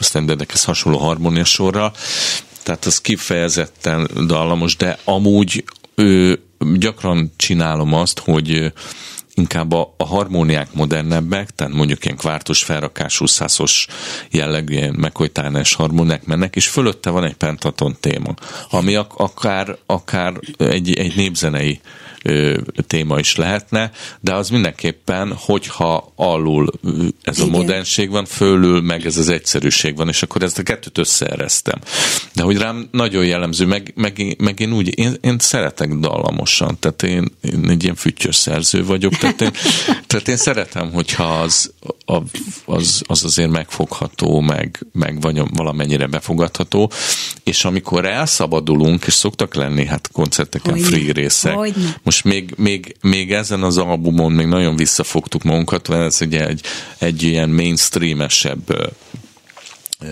standardekhez 0.00 0.64
hasonló 0.64 0.98
harmóniasorral, 0.98 1.92
tehát 2.70 2.84
az 2.84 3.00
kifejezetten 3.00 4.08
dallamos, 4.26 4.76
de 4.76 4.98
amúgy 5.04 5.64
ő, 5.94 6.40
gyakran 6.78 7.32
csinálom 7.36 7.94
azt, 7.94 8.18
hogy 8.18 8.72
inkább 9.34 9.72
a, 9.72 9.94
a 9.96 10.06
harmóniák 10.06 10.72
modernebbek, 10.72 11.50
tehát 11.50 11.72
mondjuk 11.72 12.04
ilyen 12.04 12.16
kvártos 12.16 12.62
felrakású 12.62 13.26
szászos 13.26 13.86
jellegű 14.30 14.74
ilyen 14.74 14.94
meghojtálás 14.94 15.74
harmóniák 15.74 16.24
mennek, 16.24 16.56
és 16.56 16.68
fölötte 16.68 17.10
van 17.10 17.24
egy 17.24 17.34
pentaton 17.34 17.96
téma, 18.00 18.34
ami 18.70 18.94
ak- 18.94 19.20
akár, 19.20 19.76
akár 19.86 20.32
egy, 20.56 20.98
egy 20.98 21.16
népzenei 21.16 21.80
téma 22.86 23.18
is 23.18 23.36
lehetne, 23.36 23.90
de 24.20 24.34
az 24.34 24.48
mindenképpen, 24.48 25.32
hogyha 25.36 26.12
alul 26.16 26.72
ez 27.22 27.38
Igen. 27.38 27.48
a 27.48 27.56
modernség 27.56 28.10
van, 28.10 28.24
fölül 28.24 28.80
meg 28.80 29.06
ez 29.06 29.16
az 29.16 29.28
egyszerűség 29.28 29.96
van, 29.96 30.08
és 30.08 30.22
akkor 30.22 30.42
ezt 30.42 30.58
a 30.58 30.62
kettőt 30.62 30.98
összeeresztem. 30.98 31.78
De 32.32 32.42
hogy 32.42 32.56
rám 32.56 32.88
nagyon 32.92 33.24
jellemző, 33.24 33.66
meg, 33.66 33.92
meg, 33.96 34.36
meg 34.38 34.60
én 34.60 34.72
úgy, 34.72 34.98
én, 34.98 35.16
én 35.20 35.38
szeretek 35.38 35.94
dallamosan, 35.94 36.78
tehát 36.78 37.02
én, 37.02 37.32
én 37.40 37.68
egy 37.68 37.82
ilyen 37.82 37.94
füttyös 37.94 38.36
szerző 38.36 38.84
vagyok, 38.84 39.16
tehát 39.16 39.40
én, 39.40 39.52
tehát 40.06 40.28
én 40.28 40.36
szeretem, 40.36 40.92
hogyha 40.92 41.24
az, 41.24 41.72
az, 42.64 43.02
az 43.06 43.24
azért 43.24 43.50
megfogható, 43.50 44.40
meg, 44.40 44.86
meg 44.92 45.20
vagy 45.20 45.42
valamennyire 45.54 46.06
befogadható, 46.06 46.90
és 47.44 47.64
amikor 47.64 48.04
elszabadulunk, 48.04 49.06
és 49.06 49.12
szoktak 49.12 49.54
lenni 49.54 49.86
hát 49.86 50.10
koncerteken 50.12 50.72
Hogyne. 50.72 50.86
free 50.86 51.12
részek, 51.12 51.54
Hogyne. 51.54 52.00
Most 52.10 52.24
még, 52.24 52.54
még, 52.56 52.96
még 53.02 53.32
ezen 53.32 53.62
az 53.62 53.78
albumon 53.78 54.32
még 54.32 54.46
nagyon 54.46 54.76
visszafogtuk 54.76 55.42
magunkat, 55.42 55.88
mert 55.88 56.02
ez 56.02 56.20
ugye 56.20 56.46
egy, 56.46 56.60
egy 56.98 57.22
ilyen 57.22 57.48
mainstreamesebb 57.50 58.92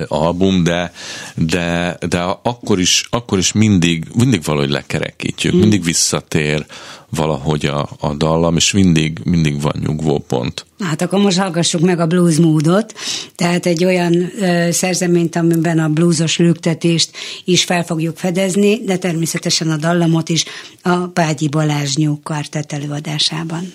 album, 0.09 0.64
de, 0.64 0.93
de, 1.34 1.99
de 2.09 2.18
akkor, 2.43 2.80
is, 2.80 3.07
akkor 3.11 3.39
is 3.39 3.53
mindig, 3.53 4.05
mindig 4.14 4.43
valahogy 4.43 4.70
lekerekítjük, 4.70 5.53
mm. 5.53 5.59
mindig 5.59 5.84
visszatér 5.84 6.66
valahogy 7.11 7.66
a, 7.66 7.89
a 8.01 8.14
dallam, 8.14 8.57
és 8.57 8.72
mindig, 8.72 9.20
mindig 9.24 9.61
van 9.61 9.74
nyugvó 9.86 10.18
pont. 10.18 10.66
Hát 10.78 11.03
akkor 11.03 11.20
most 11.20 11.39
hallgassuk 11.39 11.80
meg 11.80 12.01
a 12.01 12.07
blues 12.07 12.36
módot, 12.36 12.95
tehát 13.36 13.66
egy 13.66 13.84
olyan 13.84 14.32
ö, 14.41 14.68
szerzeményt, 14.70 15.36
amiben 15.36 15.78
a 15.78 15.89
bluesos 15.89 16.39
lüktetést 16.39 17.11
is 17.45 17.64
fel 17.64 17.84
fogjuk 17.84 18.16
fedezni, 18.16 18.84
de 18.84 18.97
természetesen 18.97 19.70
a 19.70 19.76
dallamot 19.76 20.28
is 20.28 20.45
a 20.82 20.97
Págyi 20.97 21.49
Balázs 21.49 21.95
Nyúk 21.95 22.32
előadásában. 22.68 23.72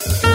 Thank 0.00 0.29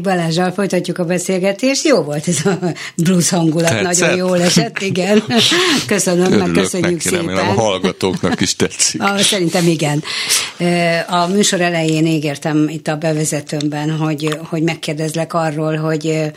Bágyi 0.00 0.18
Balázsral 0.18 0.52
folytatjuk 0.52 0.98
a 0.98 1.04
beszélgetést. 1.04 1.84
Jó 1.84 2.02
volt 2.02 2.28
ez 2.28 2.38
a 2.44 2.58
blues 2.96 3.28
hangulat, 3.28 3.70
Tetszett? 3.70 4.00
nagyon 4.00 4.16
jól 4.16 4.42
esett, 4.42 4.80
igen. 4.80 5.22
Köszönöm, 5.86 6.24
Örülök 6.24 6.46
meg 6.46 6.62
köszönjük 6.62 6.90
neki, 6.90 7.08
szépen. 7.08 7.26
Remélem 7.26 7.48
a 7.48 7.60
hallgatóknak 7.60 8.40
is 8.40 8.56
tetszik. 8.56 9.02
A, 9.02 9.18
szerintem 9.18 9.66
igen. 9.66 10.02
A 11.08 11.26
műsor 11.26 11.60
elején 11.60 12.06
ígértem 12.06 12.68
itt 12.68 12.88
a 12.88 12.96
bevezetőmben, 12.96 13.90
hogy, 13.90 14.38
hogy 14.48 14.62
megkérdezlek 14.62 15.34
arról, 15.34 15.76
hogy 15.76 16.32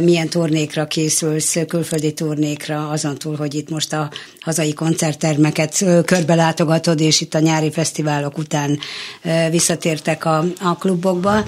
milyen 0.00 0.28
turnékra 0.28 0.86
készülsz, 0.86 1.56
külföldi 1.68 2.12
turnékra, 2.12 2.88
azon 2.88 3.18
túl, 3.18 3.36
hogy 3.36 3.54
itt 3.54 3.70
most 3.70 3.92
a 3.92 4.10
hazai 4.40 4.74
koncerttermeket 4.74 5.84
körbe 6.04 6.34
látogatod, 6.34 7.00
és 7.00 7.20
itt 7.20 7.34
a 7.34 7.38
nyári 7.38 7.70
fesztiválok 7.70 8.38
után 8.38 8.78
visszatértek 9.50 10.24
a, 10.24 10.44
a 10.60 10.76
klubokba, 10.76 11.46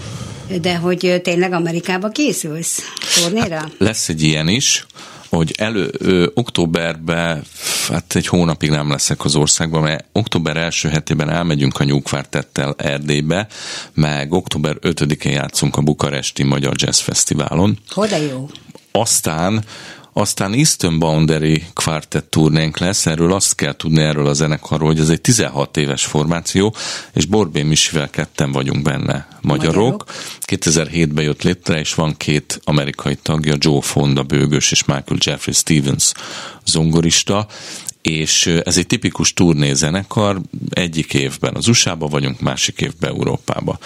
de 0.60 0.76
hogy 0.76 1.20
tényleg 1.22 1.52
Amerikába 1.52 2.08
készülsz 2.08 2.82
turnéra? 3.14 3.56
Hát 3.56 3.72
lesz 3.78 4.08
egy 4.08 4.22
ilyen 4.22 4.48
is, 4.48 4.86
hogy 5.28 5.54
elő, 5.56 5.94
ö, 5.98 6.26
októberben, 6.34 7.44
hát 7.88 8.14
egy 8.14 8.26
hónapig 8.26 8.70
nem 8.70 8.90
leszek 8.90 9.24
az 9.24 9.34
országban, 9.34 9.82
mert 9.82 10.04
október 10.12 10.56
első 10.56 10.88
hetében 10.88 11.30
elmegyünk 11.30 11.80
a 11.80 11.84
Nyugvártettel 11.84 12.74
Erdélybe, 12.78 13.46
meg 13.94 14.32
október 14.32 14.76
5-én 14.80 15.32
játszunk 15.32 15.76
a 15.76 15.82
Bukaresti 15.82 16.42
Magyar 16.42 16.72
Jazz 16.76 17.00
Fesztiválon. 17.00 17.78
Hogy 17.88 18.26
jó! 18.30 18.48
Aztán 18.92 19.64
aztán 20.16 20.52
Eastern 20.52 20.98
Boundary 20.98 21.64
Quartet 21.72 22.24
turnénk 22.24 22.78
lesz, 22.78 23.06
erről 23.06 23.32
azt 23.32 23.54
kell 23.54 23.76
tudni 23.76 24.02
erről 24.02 24.26
a 24.26 24.32
zenekarról, 24.32 24.88
hogy 24.88 25.00
ez 25.00 25.08
egy 25.08 25.20
16 25.20 25.76
éves 25.76 26.04
formáció, 26.04 26.74
és 27.12 27.24
Borbé 27.24 27.62
Misivel 27.62 28.10
ketten 28.10 28.52
vagyunk 28.52 28.82
benne 28.82 29.28
magyarok. 29.40 29.74
magyarok. 29.74 30.04
2007-ben 30.46 31.24
jött 31.24 31.42
létre, 31.42 31.78
és 31.78 31.94
van 31.94 32.16
két 32.16 32.60
amerikai 32.64 33.14
tagja, 33.22 33.54
Joe 33.58 33.80
Fonda 33.80 34.22
bőgös 34.22 34.70
és 34.70 34.84
Michael 34.84 35.18
Jeffrey 35.18 35.54
Stevens 35.54 36.12
zongorista, 36.64 37.46
és 38.04 38.46
ez 38.46 38.76
egy 38.76 38.86
tipikus 38.86 39.32
turnézenekar, 39.32 40.40
egyik 40.70 41.14
évben 41.14 41.54
az 41.54 41.68
USA-ba 41.68 42.06
vagyunk, 42.06 42.40
másik 42.40 42.80
évben 42.80 43.10
Európába. 43.10 43.78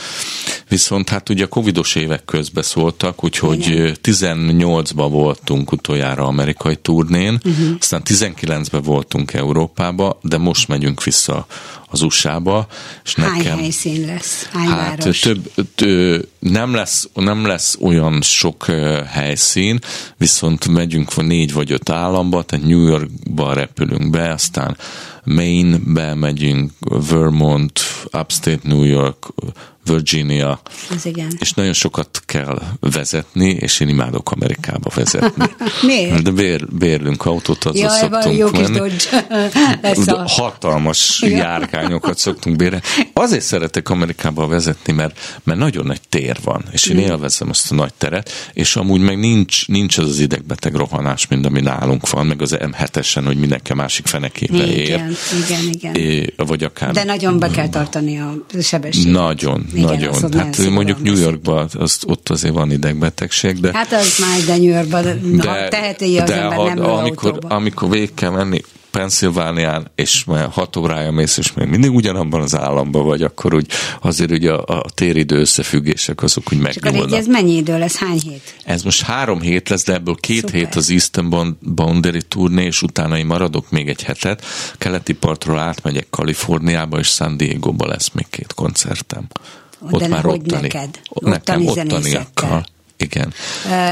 Viszont 0.68 1.08
hát 1.08 1.28
ugye 1.28 1.44
a 1.44 1.48
covidos 1.48 1.94
évek 1.94 2.24
közbe 2.24 2.62
szóltak, 2.62 3.24
úgyhogy 3.24 3.66
Igen. 3.66 3.96
18-ba 4.02 5.06
voltunk 5.10 5.72
utoljára 5.72 6.26
amerikai 6.26 6.76
turnén, 6.76 7.40
uh-huh. 7.44 7.76
aztán 7.80 8.02
19-ben 8.04 8.82
voltunk 8.82 9.32
Európába, 9.32 10.18
de 10.22 10.38
most 10.38 10.68
megyünk 10.68 11.04
vissza 11.04 11.46
az 11.90 12.02
USA-ba. 12.02 12.66
És 13.04 13.14
Hány 13.14 13.36
nekem, 13.36 13.58
helyszín 13.58 14.06
lesz? 14.06 14.48
Hány 14.52 14.66
hát 14.66 14.98
város? 14.98 15.18
több, 15.18 15.52
tő, 15.74 16.28
nem, 16.38 16.74
lesz, 16.74 17.08
nem 17.14 17.46
lesz 17.46 17.78
olyan 17.80 18.22
sok 18.22 18.64
helyszín, 19.06 19.78
viszont 20.16 20.68
megyünk 20.68 21.16
négy 21.16 21.52
vagy 21.52 21.72
öt 21.72 21.90
államba, 21.90 22.42
tehát 22.42 22.66
New 22.66 22.86
Yorkba 22.86 23.52
repülünk 23.52 24.10
be, 24.10 24.30
aztán 24.30 24.76
Maine-be 25.34 26.14
megyünk, 26.14 26.70
Vermont, 27.10 27.80
Upstate 28.12 28.60
New 28.62 28.82
York, 28.82 29.26
Virginia. 29.88 30.60
Az 30.90 31.06
igen. 31.06 31.32
És 31.38 31.52
nagyon 31.52 31.72
sokat 31.72 32.22
kell 32.26 32.62
vezetni, 32.80 33.48
és 33.48 33.80
én 33.80 33.88
imádok 33.88 34.30
Amerikába 34.30 34.90
vezetni. 34.94 35.44
Miért? 35.86 36.22
De 36.22 36.30
bér, 36.30 36.66
bérlünk 36.68 37.24
autót, 37.26 37.64
azzal 37.64 37.82
Jaj, 37.82 37.98
szoktunk 37.98 38.36
jó 38.36 38.50
menni. 38.50 38.90
Kis 38.90 39.08
a... 40.06 40.24
Hatalmas 40.26 41.22
ja. 41.22 41.28
járkányokat 41.28 42.18
szoktunk 42.18 42.56
bérni. 42.56 42.80
Azért 43.12 43.44
szeretek 43.44 43.88
Amerikába 43.88 44.46
vezetni, 44.46 44.92
mert, 44.92 45.40
mert 45.44 45.58
nagyon 45.58 45.86
nagy 45.86 46.00
tér 46.08 46.36
van, 46.44 46.64
és 46.72 46.86
én 46.86 46.96
mm. 46.96 47.00
élvezem 47.00 47.48
azt 47.48 47.72
a 47.72 47.74
nagy 47.74 47.92
teret, 47.98 48.30
és 48.52 48.76
amúgy 48.76 49.00
meg 49.00 49.18
nincs, 49.18 49.68
nincs 49.68 49.98
az 49.98 50.08
az 50.08 50.18
idegbeteg 50.18 50.74
rohanás, 50.74 51.26
mint 51.26 51.46
ami 51.46 51.60
nálunk 51.60 52.10
van, 52.10 52.26
meg 52.26 52.42
az 52.42 52.56
M7-esen, 52.58 53.22
hogy 53.24 53.36
mindenki 53.36 53.74
másik 53.74 54.06
fenekébe 54.06 54.66
ér. 54.66 55.02
Igen, 55.46 55.68
igen. 55.72 55.94
É, 55.94 56.34
vagy 56.36 56.64
akár... 56.64 56.92
De 56.92 57.04
nagyon 57.04 57.38
be 57.38 57.48
kell 57.48 57.68
tartani 57.68 58.18
a 58.18 58.34
sebességet. 58.62 59.12
Nagyon, 59.12 59.66
igen, 59.74 59.84
nagyon. 59.84 60.32
Hát 60.32 60.68
mondjuk 60.70 61.02
New 61.02 61.18
Yorkban 61.18 61.68
az, 61.78 61.98
ott 62.06 62.28
azért 62.28 62.54
van 62.54 62.70
idegbetegség, 62.70 63.60
de... 63.60 63.70
Hát 63.72 63.92
az 63.92 64.18
már, 64.18 64.40
de 64.40 64.56
New 64.56 64.74
Yorkban 64.74 65.02
de, 65.36 65.68
teheti 65.68 66.18
az 66.18 66.28
de 66.28 66.34
ember 66.34 66.58
nem 66.74 66.84
amikor, 66.84 67.30
autóba. 67.32 67.54
amikor 67.54 67.90
végig 67.90 68.14
kell 68.14 68.30
menni, 68.30 68.60
Pennsylvánián, 68.90 69.90
és 69.94 70.24
már 70.24 70.48
hat 70.50 70.76
órája 70.76 71.10
mész, 71.10 71.36
és 71.36 71.52
még 71.52 71.68
mindig 71.68 71.90
ugyanabban 71.94 72.40
az 72.40 72.56
államban 72.56 73.04
vagy, 73.04 73.22
akkor 73.22 73.54
úgy 73.54 73.66
azért 74.00 74.30
ugye 74.30 74.52
a, 74.52 74.80
a 74.82 74.90
téridő 74.94 75.36
összefüggések 75.36 76.22
azok 76.22 76.52
úgy 76.52 76.58
megnyúlnak. 76.58 77.18
ez 77.18 77.26
mennyi 77.26 77.56
idő 77.56 77.78
lesz? 77.78 77.96
Hány 77.96 78.20
hét? 78.20 78.54
Ez 78.64 78.82
most 78.82 79.02
három 79.02 79.40
hét 79.40 79.68
lesz, 79.68 79.84
de 79.84 79.92
ebből 79.92 80.14
két 80.14 80.40
Szuper. 80.40 80.54
hét 80.54 80.74
az 80.74 80.90
Eastern 80.90 81.56
Boundary 81.60 82.22
turné, 82.22 82.64
és 82.64 82.82
utána 82.82 83.18
én 83.18 83.26
maradok 83.26 83.70
még 83.70 83.88
egy 83.88 84.02
hetet. 84.02 84.44
Keleti 84.78 85.12
partról 85.12 85.58
átmegyek 85.58 86.06
Kaliforniába, 86.10 86.98
és 86.98 87.08
San 87.08 87.36
Diego-ba 87.36 87.86
lesz 87.86 88.10
még 88.12 88.26
két 88.30 88.52
koncertem. 88.54 89.26
Ott 89.90 90.00
de 90.00 90.08
már 90.08 90.26
ottani. 90.26 90.60
Neked? 90.60 91.00
Nekem 91.20 91.66
ottaniakkal. 91.66 92.66
Igen. 92.96 93.32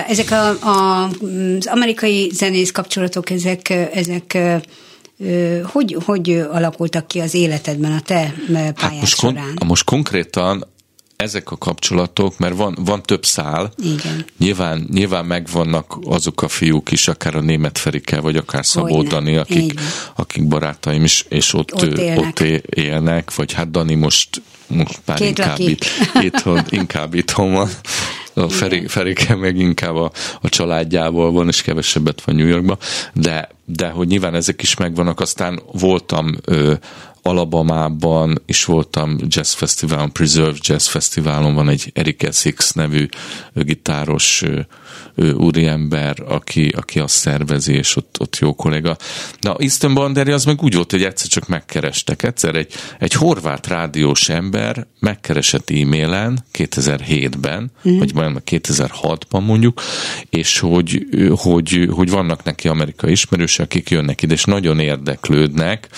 Ezek 0.09 0.31
a, 0.31 0.49
a, 0.49 1.05
az 1.05 1.67
amerikai 1.67 2.31
zenész 2.35 2.71
kapcsolatok, 2.71 3.31
ezek, 3.31 3.71
ezek 3.71 4.39
hogy, 5.63 5.97
hogy 6.05 6.31
alakultak 6.31 7.09
ki 7.09 7.21
az 7.21 7.35
életedben 7.35 7.93
a 7.93 8.01
te 8.01 8.35
pályád 8.47 8.79
hát 8.79 9.01
most, 9.01 9.17
során? 9.17 9.55
Kon- 9.55 9.65
most 9.65 9.85
konkrétan 9.85 10.67
ezek 11.17 11.51
a 11.51 11.57
kapcsolatok, 11.57 12.39
mert 12.39 12.57
van, 12.57 12.77
van 12.81 13.03
több 13.03 13.25
szál, 13.25 13.73
Igen. 13.77 14.25
Nyilván, 14.39 14.87
nyilván 14.93 15.25
megvannak 15.25 15.99
azok 16.05 16.43
a 16.43 16.49
fiúk 16.49 16.91
is, 16.91 17.09
akár 17.09 17.35
a 17.35 17.41
német 17.41 17.79
Ferike, 17.79 18.21
vagy 18.21 18.37
akár 18.37 18.67
Szabó 18.67 19.03
Dani, 19.03 19.37
akik, 19.37 19.81
akik 20.17 20.49
barátaim 20.49 21.05
is, 21.05 21.25
és 21.29 21.53
ott, 21.53 21.75
ott, 21.75 21.99
élnek. 21.99 22.19
ott 22.19 22.41
élnek, 22.65 23.35
vagy 23.35 23.53
hát 23.53 23.71
Dani 23.71 23.95
most, 23.95 24.43
most 24.67 25.01
már 25.05 25.17
Két 25.19 25.29
inkább, 25.29 25.59
itt, 25.59 25.85
itthon, 26.21 26.65
inkább 26.69 27.15
itthon 27.15 27.53
van. 27.53 27.71
A 28.39 28.49
Feri, 28.49 28.87
Ferike 28.87 29.35
meg 29.45 29.57
inkább 29.57 29.95
a, 29.95 30.11
a 30.41 30.49
családjával 30.49 31.33
van, 31.33 31.49
és 31.49 31.63
kevesebbet 31.63 32.23
van 32.25 32.35
New 32.35 32.47
Yorkban, 32.47 32.79
de, 33.13 33.49
de 33.65 33.89
hogy 33.89 34.07
nyilván 34.07 34.35
ezek 34.35 34.63
is 34.63 34.77
megvannak, 34.77 35.21
aztán 35.21 35.63
voltam 35.73 36.37
ö, 36.45 36.73
Alabamában 37.27 38.43
is 38.47 38.65
voltam 38.65 39.17
jazz 39.29 39.53
fesztiválon, 39.53 40.13
Preserve 40.13 40.59
Jazz 40.61 40.87
Fesztiválon 40.87 41.55
van 41.55 41.69
egy 41.69 41.91
Eric 41.95 42.23
Essex 42.23 42.73
nevű 42.73 43.09
gitáros 43.55 44.45
úriember, 45.17 46.17
aki, 46.29 46.69
aki 46.77 46.99
azt 46.99 47.15
szervezi, 47.15 47.73
és 47.73 47.97
ott, 47.97 48.17
ott 48.21 48.37
jó 48.37 48.55
kolléga. 48.55 48.97
Na, 49.41 49.57
Easton 49.59 49.95
Banderi 49.95 50.31
az 50.31 50.45
meg 50.45 50.63
úgy 50.63 50.75
volt, 50.75 50.91
hogy 50.91 51.03
egyszer 51.03 51.29
csak 51.29 51.49
megkerestek. 51.49 52.23
Egyszer 52.23 52.55
egy, 52.55 52.73
egy 52.99 53.13
horvát 53.13 53.67
rádiós 53.67 54.29
ember 54.29 54.87
megkeresett 54.99 55.71
e-mailen 55.71 56.45
2007-ben, 56.53 57.71
mm. 57.89 57.99
vagy 57.99 58.15
majd 58.15 58.43
2006-ban 58.47 59.45
mondjuk, 59.47 59.83
és 60.31 60.59
hogy, 60.59 61.07
hogy, 61.37 61.89
hogy 61.91 62.11
vannak 62.11 62.45
neki 62.45 62.69
amerikai 62.69 63.11
ismerősek, 63.11 63.65
akik 63.65 63.91
jönnek 63.91 64.23
ide, 64.23 64.35
és 64.35 64.45
nagyon 64.45 64.79
érdeklődnek, 64.79 65.89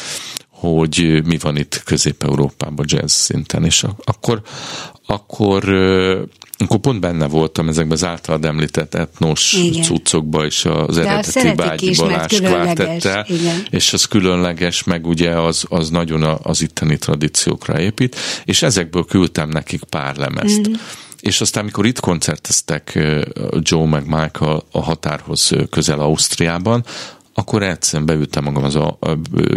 hogy 0.61 1.23
mi 1.25 1.39
van 1.39 1.57
itt 1.57 1.83
Közép-Európában 1.85 2.87
jazz 2.89 3.13
szinten, 3.13 3.65
és 3.65 3.85
akkor, 4.05 4.43
akkor 5.07 5.65
akkor 6.61 6.79
pont 6.79 7.01
benne 7.01 7.27
voltam 7.27 7.69
ezekben 7.69 7.93
az 7.93 8.05
általad 8.05 8.45
említett 8.45 8.95
etnos 8.95 9.53
Igen. 9.53 9.83
cuccokba 9.83 10.45
és 10.45 10.65
az 10.65 10.95
De 10.95 11.09
eredeti 11.09 11.55
Bágyi 11.55 11.95
Balázs 11.97 12.41
kvártettel, 12.41 13.27
és 13.71 13.93
az 13.93 14.05
különleges, 14.05 14.85
meg 14.85 15.07
ugye 15.07 15.31
az, 15.31 15.65
az 15.69 15.91
nagyon 15.91 16.39
az 16.43 16.63
itteni 16.63 16.99
tradíciókra 16.99 17.81
épít, 17.81 18.17
és 18.45 18.63
ezekből 18.63 19.05
küldtem 19.05 19.49
nekik 19.49 19.85
pár 19.85 20.17
lemezt. 20.17 20.69
Mm. 20.69 20.73
És 21.21 21.41
aztán, 21.41 21.63
amikor 21.63 21.87
itt 21.87 22.01
koncerteztek 22.01 22.99
Joe 23.59 23.87
meg 23.87 24.07
Michael 24.07 24.63
a 24.73 24.83
határhoz 24.83 25.53
közel 25.71 26.01
Ausztriában, 26.01 26.85
akkor 27.39 27.63
egyszerűen 27.63 28.07
beültem 28.07 28.45
magam 28.45 28.65
az, 28.65 28.75
a, 28.75 28.99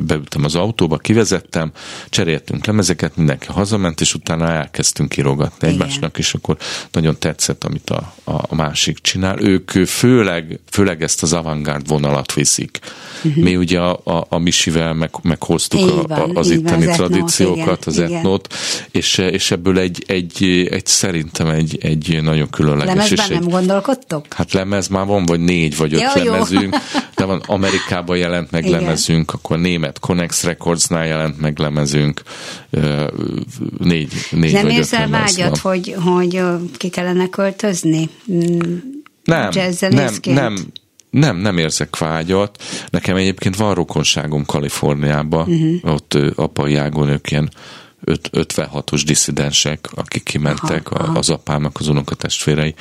beültem 0.04 0.44
az 0.44 0.56
autóba, 0.56 0.98
kivezettem, 0.98 1.72
cseréltünk 2.10 2.66
lemezeket, 2.66 3.16
mindenki 3.16 3.48
hazament, 3.48 4.02
és 4.02 4.14
utána 4.14 4.48
elkezdtünk 4.48 5.18
írogatni 5.18 5.68
egymásnak, 5.68 6.18
és 6.18 6.34
akkor 6.34 6.58
nagyon 6.92 7.16
tetszett, 7.20 7.64
amit 7.64 7.90
a, 7.90 8.14
a, 8.24 8.56
másik 8.56 9.00
csinál. 9.00 9.40
Ők 9.40 9.72
főleg, 9.72 10.60
főleg 10.70 11.04
ezt 11.04 11.24
az 11.24 11.34
avantgárd 11.34 11.88
vonalat 11.88 12.34
viszik. 12.34 12.80
Uh-huh. 13.24 13.44
Mi 13.44 13.56
ugye 13.56 13.80
a, 13.80 14.02
a, 14.04 14.26
a 14.30 14.38
Misivel 14.38 14.94
meg, 14.94 15.10
meghoztuk 15.22 16.10
a, 16.10 16.14
a, 16.14 16.30
az 16.34 16.50
itteni 16.50 16.88
az 16.88 16.96
tradíciókat, 16.96 17.86
az 17.86 17.98
igen, 17.98 18.14
etnót, 18.14 18.54
és, 18.92 19.18
és 19.18 19.52
ebből 19.52 19.80
egy, 19.80 20.04
egy, 20.08 20.68
egy 20.72 20.86
szerintem 20.86 21.48
egy, 21.48 21.78
egy 21.82 22.20
nagyon 22.24 22.50
különleges. 22.50 22.94
Lemezben 22.94 23.26
és 23.26 23.28
nem 23.28 23.44
egy, 23.44 23.50
gondolkodtok? 23.50 24.34
Hát 24.34 24.54
lemez 24.54 24.88
már 24.88 25.06
van, 25.06 25.26
vagy 25.26 25.40
négy, 25.40 25.78
vagy 25.78 25.94
öt 25.94 26.00
ja, 26.00 26.24
lemezünk, 26.24 26.74
jó. 26.74 27.00
de 27.16 27.26
van 27.26 27.44
Amerikában 27.72 28.18
jelent 28.18 28.52
meg 28.52 28.66
Igen. 28.66 28.80
lemezünk, 28.82 29.34
akkor 29.34 29.60
német 29.60 30.00
Connex 30.00 30.44
Recordsnál 30.44 31.06
jelent 31.06 31.40
meg 31.40 31.60
lemezünk, 31.60 32.22
négy, 33.78 34.14
négy 34.32 34.54
Nem 34.54 34.70
érzel 34.70 35.10
vágyat, 35.10 35.58
hogy, 35.58 35.96
hogy 36.04 36.44
ki 36.78 36.90
kellene 36.90 37.30
költözni? 37.30 38.10
Mm, 38.32 38.78
nem, 39.24 39.50
nem, 39.80 40.10
nem, 40.24 40.56
nem, 41.10 41.38
nem 41.38 41.58
érzek 41.58 41.98
vágyat. 41.98 42.64
Nekem 42.90 43.16
egyébként 43.16 43.56
van 43.56 43.74
rokonságom 43.74 44.46
Kaliforniába, 44.46 45.40
uh-huh. 45.40 45.94
ott 45.94 46.18
apai 46.36 46.76
ágon 46.76 47.10
ők 47.10 47.32
ilyen 47.32 47.52
56-os 48.06 49.02
disszidensek, 49.06 49.90
akik 49.96 50.24
kimentek, 50.24 50.92
aha, 50.92 51.04
aha. 51.04 51.18
az 51.18 51.30
apámnak 51.30 51.80
az 51.80 51.88
unokatestvérei. 51.88 52.74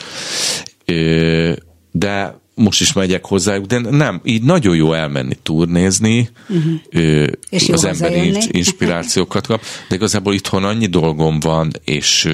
De 1.91 2.40
most 2.61 2.81
is 2.81 2.93
megyek 2.93 3.25
hozzájuk, 3.25 3.65
de 3.65 3.79
nem, 3.79 4.21
így 4.25 4.43
nagyon 4.43 4.77
jó 4.77 4.93
elmenni 4.93 5.37
turnézni, 5.43 6.29
uh-huh. 6.49 7.27
és 7.49 7.69
az 7.69 7.85
ember 7.85 8.13
inspirációkat 8.49 9.47
kap, 9.47 9.63
de 9.89 9.95
igazából 9.95 10.35
itthon 10.35 10.65
annyi 10.65 10.87
dolgom 10.87 11.41
van, 11.41 11.73
és 11.85 12.29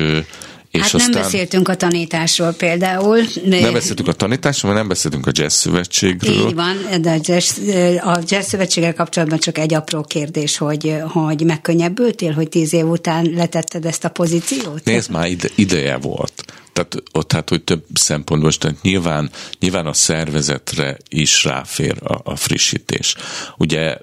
és 0.77 0.83
hát 0.83 0.95
aztán, 0.95 1.11
nem 1.11 1.23
beszéltünk 1.23 1.69
a 1.69 1.75
tanításról 1.75 2.53
például. 2.53 3.19
Nem 3.45 3.73
beszéltünk 3.73 4.09
a 4.09 4.13
tanításról, 4.13 4.73
nem 4.73 4.89
beszéltünk 4.89 5.27
a 5.27 5.31
jazz 5.35 5.55
szövetségről. 5.55 6.49
Így 6.49 6.55
van, 6.55 6.77
de 7.01 7.11
a 7.11 7.19
jazz, 7.21 7.59
a 7.99 8.21
jazz 8.27 8.47
szövetséggel 8.47 8.95
kapcsolatban 8.95 9.39
csak 9.39 9.59
egy 9.59 9.75
apró 9.75 10.03
kérdés, 10.03 10.57
hogy, 10.57 10.95
hogy 11.09 11.45
megkönnyebbültél, 11.45 12.33
hogy 12.33 12.49
tíz 12.49 12.73
év 12.73 12.87
után 12.87 13.33
letetted 13.35 13.85
ezt 13.85 14.05
a 14.05 14.09
pozíciót? 14.09 14.85
Nézd, 14.85 15.11
már 15.11 15.29
ide, 15.29 15.49
ideje 15.55 15.97
volt. 15.97 16.45
Tehát 16.77 17.03
ott 17.13 17.33
hát, 17.33 17.49
hogy 17.49 17.63
több 17.63 17.85
szempontból, 17.95 18.53
tehát 18.53 18.83
nyilván, 18.83 19.31
nyilván 19.59 19.87
a 19.87 19.93
szervezetre 19.93 20.97
is 21.09 21.45
ráfér 21.45 21.97
a, 22.03 22.21
a 22.25 22.37
frissítés. 22.37 23.15
Ugye 23.57 23.99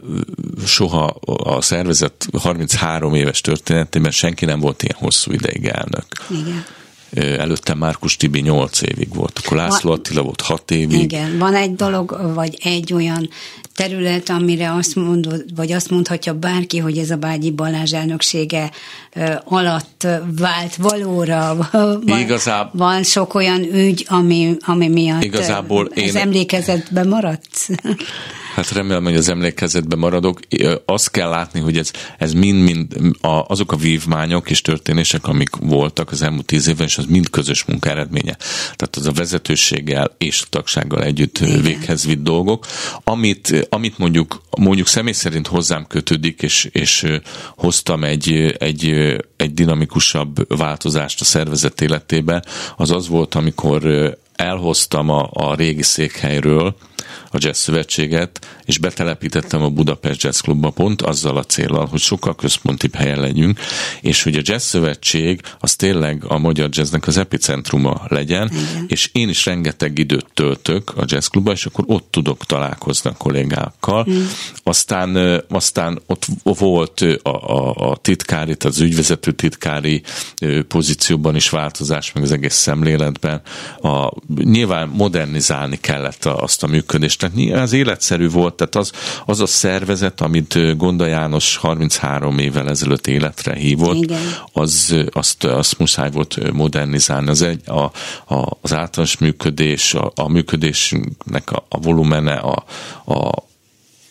soha 0.65 1.05
a 1.25 1.61
szervezet 1.61 2.27
33 2.41 3.13
éves 3.13 3.41
történetében 3.41 4.11
senki 4.11 4.45
nem 4.45 4.59
volt 4.59 4.83
ilyen 4.83 4.95
hosszú 4.99 5.31
ideig 5.31 5.65
elnök. 5.65 6.05
Igen 6.29 6.65
előtte 7.13 7.73
Márkus 7.73 8.17
Tibi 8.17 8.39
8 8.39 8.81
évig 8.81 9.13
volt, 9.13 9.39
akkor 9.43 9.57
László 9.57 9.91
Attila 9.91 10.21
volt 10.21 10.41
6 10.41 10.71
évig. 10.71 11.01
Igen, 11.01 11.37
van 11.37 11.55
egy 11.55 11.75
dolog, 11.75 12.33
vagy 12.33 12.57
egy 12.63 12.93
olyan 12.93 13.29
terület, 13.75 14.29
amire 14.29 14.73
azt 14.73 14.95
mondod, 14.95 15.43
vagy 15.55 15.71
azt 15.71 15.89
mondhatja 15.89 16.33
bárki, 16.33 16.77
hogy 16.77 16.97
ez 16.97 17.09
a 17.09 17.15
Bágyi 17.15 17.51
Balázs 17.51 17.93
elnöksége 17.93 18.71
alatt 19.43 20.07
vált 20.39 20.75
valóra. 20.75 21.57
Van, 22.05 22.19
Igazából, 22.19 22.87
van 22.87 23.03
sok 23.03 23.33
olyan 23.33 23.63
ügy, 23.73 24.05
ami, 24.09 24.55
ami 24.59 24.87
miatt 24.87 25.23
igazából 25.23 25.89
ez 25.95 26.15
én, 26.15 26.21
emlékezetben 26.21 27.07
maradt? 27.07 27.67
Hát 28.55 28.71
remélem, 28.71 29.03
hogy 29.03 29.15
az 29.15 29.29
emlékezetben 29.29 29.99
maradok. 29.99 30.39
Azt 30.85 31.11
kell 31.11 31.29
látni, 31.29 31.59
hogy 31.59 31.77
ez, 31.77 31.91
ez 32.17 32.33
mind-mind 32.33 32.95
azok 33.47 33.71
a 33.71 33.75
vívmányok 33.75 34.49
és 34.49 34.61
történések, 34.61 35.27
amik 35.27 35.55
voltak 35.55 36.11
az 36.11 36.21
elmúlt 36.21 36.45
tíz 36.45 36.67
évben, 36.67 36.87
és 36.87 36.97
az 36.97 37.05
mind 37.05 37.29
közös 37.29 37.63
munka 37.63 37.89
eredménye. 37.89 38.37
Tehát 38.75 38.95
az 38.95 39.07
a 39.07 39.11
vezetőséggel 39.11 40.15
és 40.17 40.41
a 40.41 40.49
tagsággal 40.49 41.03
együtt 41.03 41.39
Igen. 41.39 41.61
véghez 41.61 42.05
vitt 42.05 42.23
dolgok. 42.23 42.65
Amit, 43.03 43.67
amit 43.69 43.97
mondjuk, 43.97 44.41
mondjuk 44.57 44.87
személy 44.87 45.13
szerint 45.13 45.47
hozzám 45.47 45.87
kötődik, 45.87 46.41
és, 46.41 46.69
és 46.71 47.05
hoztam 47.55 48.03
egy, 48.03 48.55
egy, 48.59 49.15
egy 49.37 49.53
dinamikusabb 49.53 50.57
változást 50.57 51.21
a 51.21 51.25
szervezet 51.25 51.81
életébe, 51.81 52.43
az 52.77 52.91
az 52.91 53.07
volt, 53.07 53.35
amikor 53.35 54.11
elhoztam 54.35 55.09
a, 55.09 55.29
a 55.33 55.55
régi 55.55 55.81
székhelyről, 55.81 56.75
a 57.31 57.37
Jazz 57.39 57.59
Szövetséget, 57.59 58.47
és 58.65 58.77
betelepítettem 58.77 59.61
a 59.61 59.69
Budapest 59.69 60.23
Jazz 60.23 60.39
Klubba 60.39 60.69
pont 60.69 61.01
azzal 61.01 61.37
a 61.37 61.43
célral, 61.43 61.85
hogy 61.85 61.99
sokkal 61.99 62.35
központibb 62.35 62.95
helyen 62.95 63.19
legyünk, 63.19 63.59
és 64.01 64.23
hogy 64.23 64.35
a 64.35 64.41
Jazz 64.43 64.63
Szövetség 64.63 65.41
az 65.59 65.75
tényleg 65.75 66.23
a 66.27 66.37
magyar 66.37 66.69
jazznek 66.71 67.07
az 67.07 67.17
epicentruma 67.17 68.01
legyen, 68.07 68.51
Igen. 68.51 68.85
és 68.87 69.09
én 69.11 69.29
is 69.29 69.45
rengeteg 69.45 69.97
időt 69.97 70.25
töltök 70.33 70.93
a 70.97 71.03
Jazz 71.05 71.27
Klubba, 71.27 71.51
és 71.51 71.65
akkor 71.65 71.83
ott 71.87 72.07
tudok 72.09 72.45
találkozni 72.45 73.09
a 73.09 73.13
kollégákkal. 73.17 74.07
Mm. 74.09 74.23
Aztán, 74.63 75.41
aztán 75.49 76.01
ott 76.05 76.25
volt 76.43 77.01
a, 77.21 77.29
a, 77.29 77.91
a 77.91 77.95
titkári, 77.95 78.55
az 78.59 78.79
ügyvezető 78.79 79.31
titkári 79.31 80.01
pozícióban 80.67 81.35
is 81.35 81.49
változás, 81.49 82.11
meg 82.11 82.23
az 82.23 82.31
egész 82.31 82.55
szemléletben. 82.55 83.41
A, 83.81 84.11
nyilván 84.43 84.87
modernizálni 84.87 85.77
kellett 85.79 86.25
azt 86.25 86.63
a 86.63 86.67
működést, 86.67 86.91
tehát 86.99 87.61
az 87.61 87.73
életszerű 87.73 88.29
volt, 88.29 88.53
tehát 88.53 88.75
az, 88.75 88.91
az 89.25 89.39
a 89.39 89.45
szervezet, 89.45 90.21
amit 90.21 90.77
Gonda 90.77 91.05
János 91.05 91.57
33 91.57 92.39
évvel 92.39 92.69
ezelőtt 92.69 93.07
életre 93.07 93.53
hívott, 93.53 94.03
Igen. 94.03 94.21
az, 94.51 94.95
azt, 95.11 95.43
azt 95.43 95.79
muszáj 95.79 96.11
volt 96.11 96.51
modernizálni. 96.51 97.29
Az, 97.29 97.41
egy, 97.41 97.61
a, 97.65 97.81
a, 98.35 98.57
az 98.61 98.73
általános 98.73 99.17
működés, 99.17 99.93
a, 99.93 100.11
a 100.15 100.29
működésnek 100.29 101.51
a, 101.51 101.65
a 101.69 101.79
volumene, 101.79 102.33
a, 102.33 102.63
a, 103.05 103.43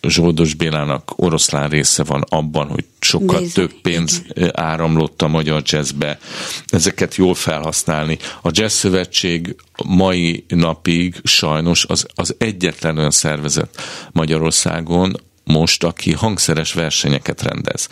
Zsoldos 0.08 0.54
Bélának 0.54 1.12
oroszlán 1.16 1.68
része 1.68 2.04
van 2.04 2.24
abban, 2.28 2.68
hogy 2.68 2.84
sokkal 3.12 3.38
Nézd, 3.38 3.54
több 3.54 3.72
pénz 3.82 4.22
igen. 4.28 4.50
áramlott 4.54 5.22
a 5.22 5.28
magyar 5.28 5.62
jazzbe. 5.64 6.18
Ezeket 6.66 7.14
jól 7.14 7.34
felhasználni. 7.34 8.18
A 8.42 8.48
Jazz 8.52 8.72
Szövetség 8.72 9.56
mai 9.84 10.44
napig 10.48 11.20
sajnos 11.24 11.84
az, 11.84 12.06
az 12.14 12.34
egyetlen 12.38 12.98
olyan 12.98 13.10
szervezet 13.10 13.82
Magyarországon 14.12 15.16
most, 15.44 15.84
aki 15.84 16.12
hangszeres 16.12 16.72
versenyeket 16.72 17.42
rendez 17.42 17.88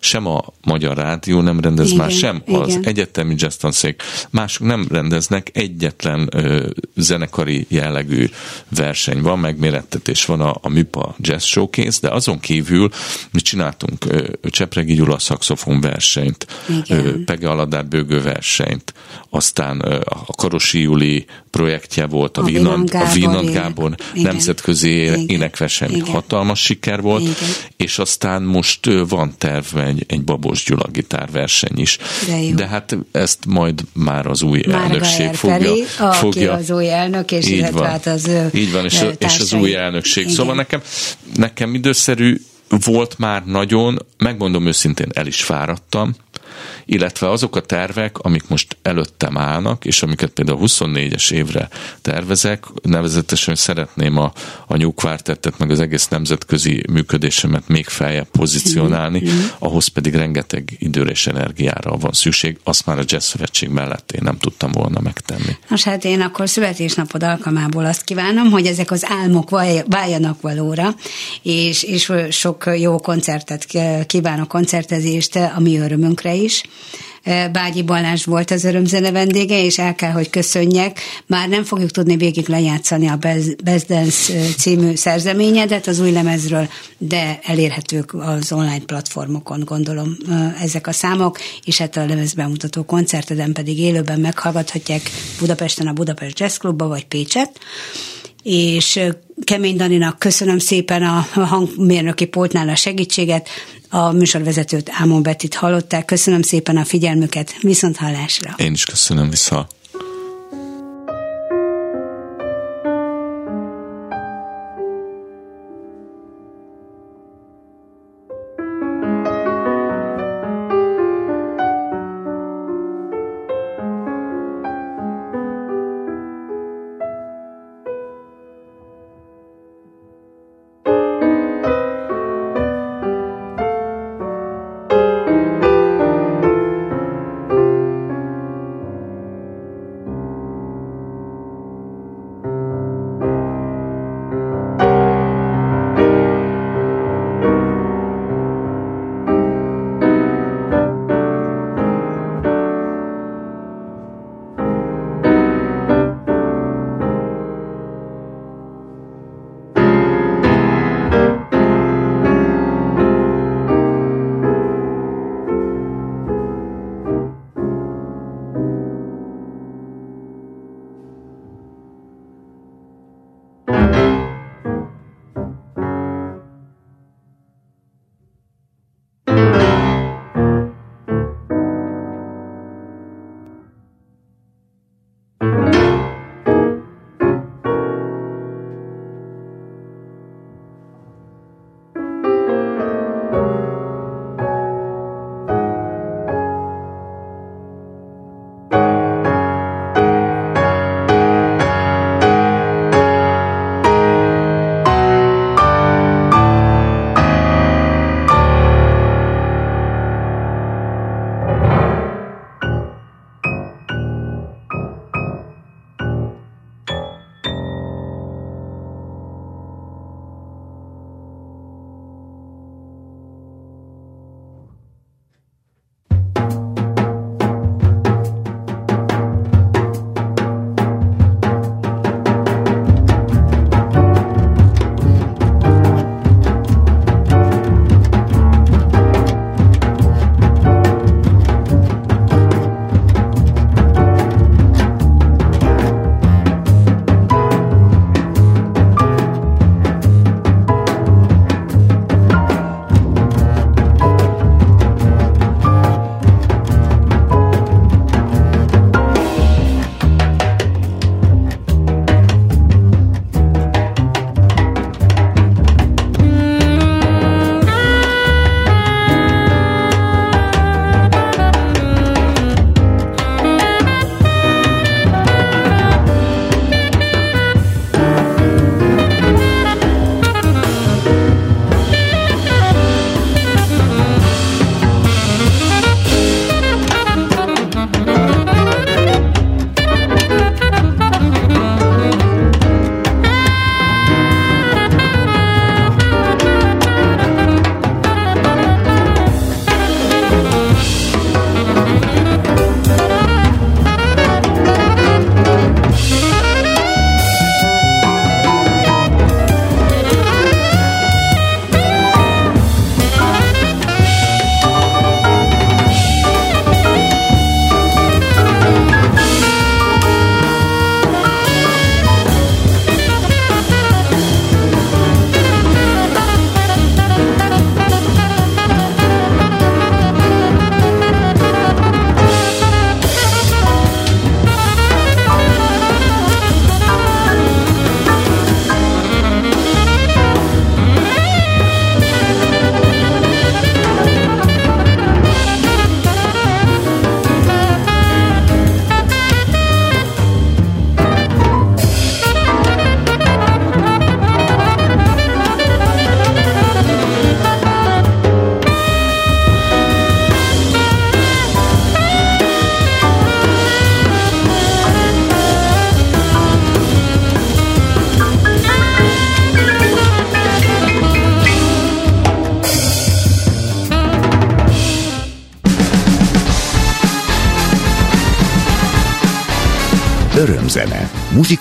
sem 0.00 0.26
a 0.26 0.44
Magyar 0.64 0.96
Rádió 0.96 1.40
nem 1.40 1.60
rendez 1.60 1.86
igen, 1.86 1.98
már, 1.98 2.10
sem 2.10 2.42
igen. 2.46 2.60
az 2.60 2.78
egyetemi 2.82 3.34
jazz 3.38 3.56
tanszék, 3.56 4.02
mások 4.30 4.66
nem 4.66 4.86
rendeznek, 4.90 5.50
egyetlen 5.52 6.28
ö, 6.32 6.66
zenekari 6.96 7.66
jellegű 7.68 8.28
verseny 8.68 9.22
van, 9.22 9.38
megmérettetés 9.38 10.24
van 10.24 10.40
a, 10.40 10.54
a 10.60 10.68
MIPA 10.68 11.14
Jazz 11.18 11.44
Showcase, 11.44 11.98
de 12.00 12.08
azon 12.08 12.40
kívül 12.40 12.88
mi 13.32 13.40
csináltunk 13.40 14.04
ö, 14.04 14.28
Csepregi 14.42 14.94
Gyula 14.94 15.18
szakszofon 15.18 15.80
versenyt, 15.80 16.46
ö, 16.88 17.24
Pege 17.24 17.48
Aladár 17.48 17.86
bőgő 17.86 18.22
versenyt, 18.22 18.94
aztán 19.30 19.82
ö, 19.84 20.00
a 20.04 20.32
Karosi 20.36 20.80
Juli 20.80 21.26
projektje 21.50 22.06
volt, 22.06 22.36
a, 22.36 22.40
a 22.40 22.44
Vinant, 22.44 22.90
Gábor, 22.90 23.34
a 23.34 23.50
Gábor 23.50 23.94
igen. 24.14 24.32
nemzetközi 24.32 25.00
igen. 25.00 25.26
énekverseny, 25.26 25.90
igen. 25.90 26.06
hatalmas 26.06 26.60
siker 26.60 27.00
volt, 27.00 27.22
igen. 27.22 27.34
és 27.76 27.98
aztán 27.98 28.42
most 28.42 28.88
van 29.08 29.34
terve 29.38 29.84
egy, 29.84 30.04
egy 30.08 30.22
Babos 30.22 30.64
Gyula 30.64 30.86
gitárverseny 30.92 31.78
is. 31.78 31.98
De, 32.26 32.54
De 32.54 32.66
hát 32.66 32.96
ezt 33.12 33.46
majd 33.46 33.82
már 33.92 34.26
az 34.26 34.42
új 34.42 34.62
Márga 34.66 34.82
elnökség 34.82 35.34
fogja. 35.34 35.56
Felé, 35.56 35.84
fogja. 36.12 36.52
az 36.52 36.70
új 36.70 36.90
elnök, 36.90 37.30
és 37.30 37.48
így 37.48 37.72
van, 37.72 37.86
hát 37.86 38.06
az 38.06 38.30
Így 38.52 38.72
van, 38.72 38.84
és, 38.84 39.04
és 39.18 39.38
az 39.38 39.52
új 39.52 39.74
elnökség. 39.74 40.22
Igen. 40.22 40.34
Szóval 40.34 40.54
nekem, 40.54 40.80
nekem 41.34 41.74
időszerű 41.74 42.40
volt 42.84 43.18
már 43.18 43.44
nagyon, 43.44 44.06
megmondom 44.18 44.66
őszintén, 44.66 45.08
el 45.12 45.26
is 45.26 45.42
fáradtam, 45.42 46.14
illetve 46.84 47.30
azok 47.30 47.56
a 47.56 47.60
tervek, 47.60 48.18
amik 48.18 48.48
most 48.48 48.76
előttem 48.82 49.38
állnak, 49.38 49.84
és 49.84 50.02
amiket 50.02 50.30
például 50.30 50.58
24-es 50.62 51.32
évre 51.32 51.68
tervezek, 52.02 52.64
nevezetesen 52.82 53.54
szeretném 53.54 54.18
a, 54.18 54.32
a 54.66 54.76
nyugvártettet, 54.76 55.58
meg 55.58 55.70
az 55.70 55.80
egész 55.80 56.08
nemzetközi 56.08 56.82
működésemet 56.92 57.68
még 57.68 57.86
feljebb 57.86 58.28
pozícionálni, 58.30 59.22
ahhoz 59.58 59.86
pedig 59.86 60.14
rengeteg 60.14 60.76
időre 60.78 61.10
és 61.10 61.26
energiára 61.26 61.96
van 61.96 62.12
szükség, 62.12 62.58
azt 62.64 62.86
már 62.86 62.98
a 62.98 63.02
Jazz 63.06 63.24
Szövetség 63.24 63.68
mellett 63.68 64.12
én 64.12 64.20
nem 64.24 64.38
tudtam 64.38 64.72
volna 64.72 65.00
megtenni. 65.00 65.56
Most 65.68 65.84
hát 65.84 66.04
én 66.04 66.20
akkor 66.20 66.48
születésnapod 66.48 67.22
alkalmából 67.22 67.84
azt 67.84 68.04
kívánom, 68.04 68.50
hogy 68.50 68.66
ezek 68.66 68.90
az 68.90 69.04
álmok 69.08 69.50
váljanak 69.86 70.40
valóra, 70.40 70.94
és, 71.42 71.82
és 71.82 72.12
sok 72.30 72.70
jó 72.78 72.98
koncertet 72.98 73.66
kívánok 74.06 74.48
koncertezést 74.48 75.36
a 75.36 75.60
mi 75.60 75.78
örömünkre 75.78 76.34
is. 76.34 76.49
Bágyi 77.52 77.82
Balázs 77.82 78.24
volt 78.24 78.50
az 78.50 78.64
örömzene 78.64 79.10
vendége, 79.10 79.64
és 79.64 79.78
el 79.78 79.94
kell, 79.94 80.10
hogy 80.10 80.30
köszönjek. 80.30 81.00
Már 81.26 81.48
nem 81.48 81.64
fogjuk 81.64 81.90
tudni 81.90 82.16
végig 82.16 82.48
lejátszani 82.48 83.08
a 83.08 83.16
Best 83.64 83.86
Dance 83.86 84.32
című 84.58 84.94
szerzeményedet 84.94 85.86
az 85.86 86.00
új 86.00 86.10
lemezről, 86.10 86.68
de 86.98 87.38
elérhetők 87.42 88.14
az 88.14 88.52
online 88.52 88.84
platformokon, 88.86 89.62
gondolom 89.64 90.16
ezek 90.60 90.86
a 90.86 90.92
számok, 90.92 91.38
és 91.64 91.78
hát 91.78 91.96
a 91.96 92.06
lemez 92.06 92.32
bemutató 92.32 92.82
koncerteden 92.84 93.52
pedig 93.52 93.78
élőben 93.78 94.20
meghallgathatják 94.20 95.10
Budapesten 95.38 95.86
a 95.86 95.92
Budapest 95.92 96.38
Jazz 96.38 96.56
Clubba, 96.56 96.86
vagy 96.86 97.06
Pécset 97.06 97.58
és 98.42 99.00
Kemény 99.44 99.76
Daninak 99.76 100.18
köszönöm 100.18 100.58
szépen 100.58 101.02
a 101.02 101.26
hangmérnöki 101.44 102.24
poltnál 102.24 102.68
a 102.68 102.74
segítséget, 102.74 103.48
a 103.88 104.12
műsorvezetőt 104.12 104.90
Ámon 104.92 105.22
Bettit 105.22 105.54
hallották. 105.54 106.04
Köszönöm 106.04 106.42
szépen 106.42 106.76
a 106.76 106.84
figyelmüket, 106.84 107.54
viszont 107.60 107.96
hallásra. 107.96 108.54
Én 108.56 108.72
is 108.72 108.84
köszönöm 108.84 109.30
vissza. 109.30 109.68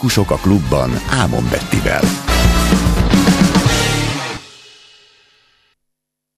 Muzsikusok 0.02 0.32
a 0.32 0.36
klubban 0.36 0.92
Ámon 1.10 1.44
Bettivel. 1.50 2.09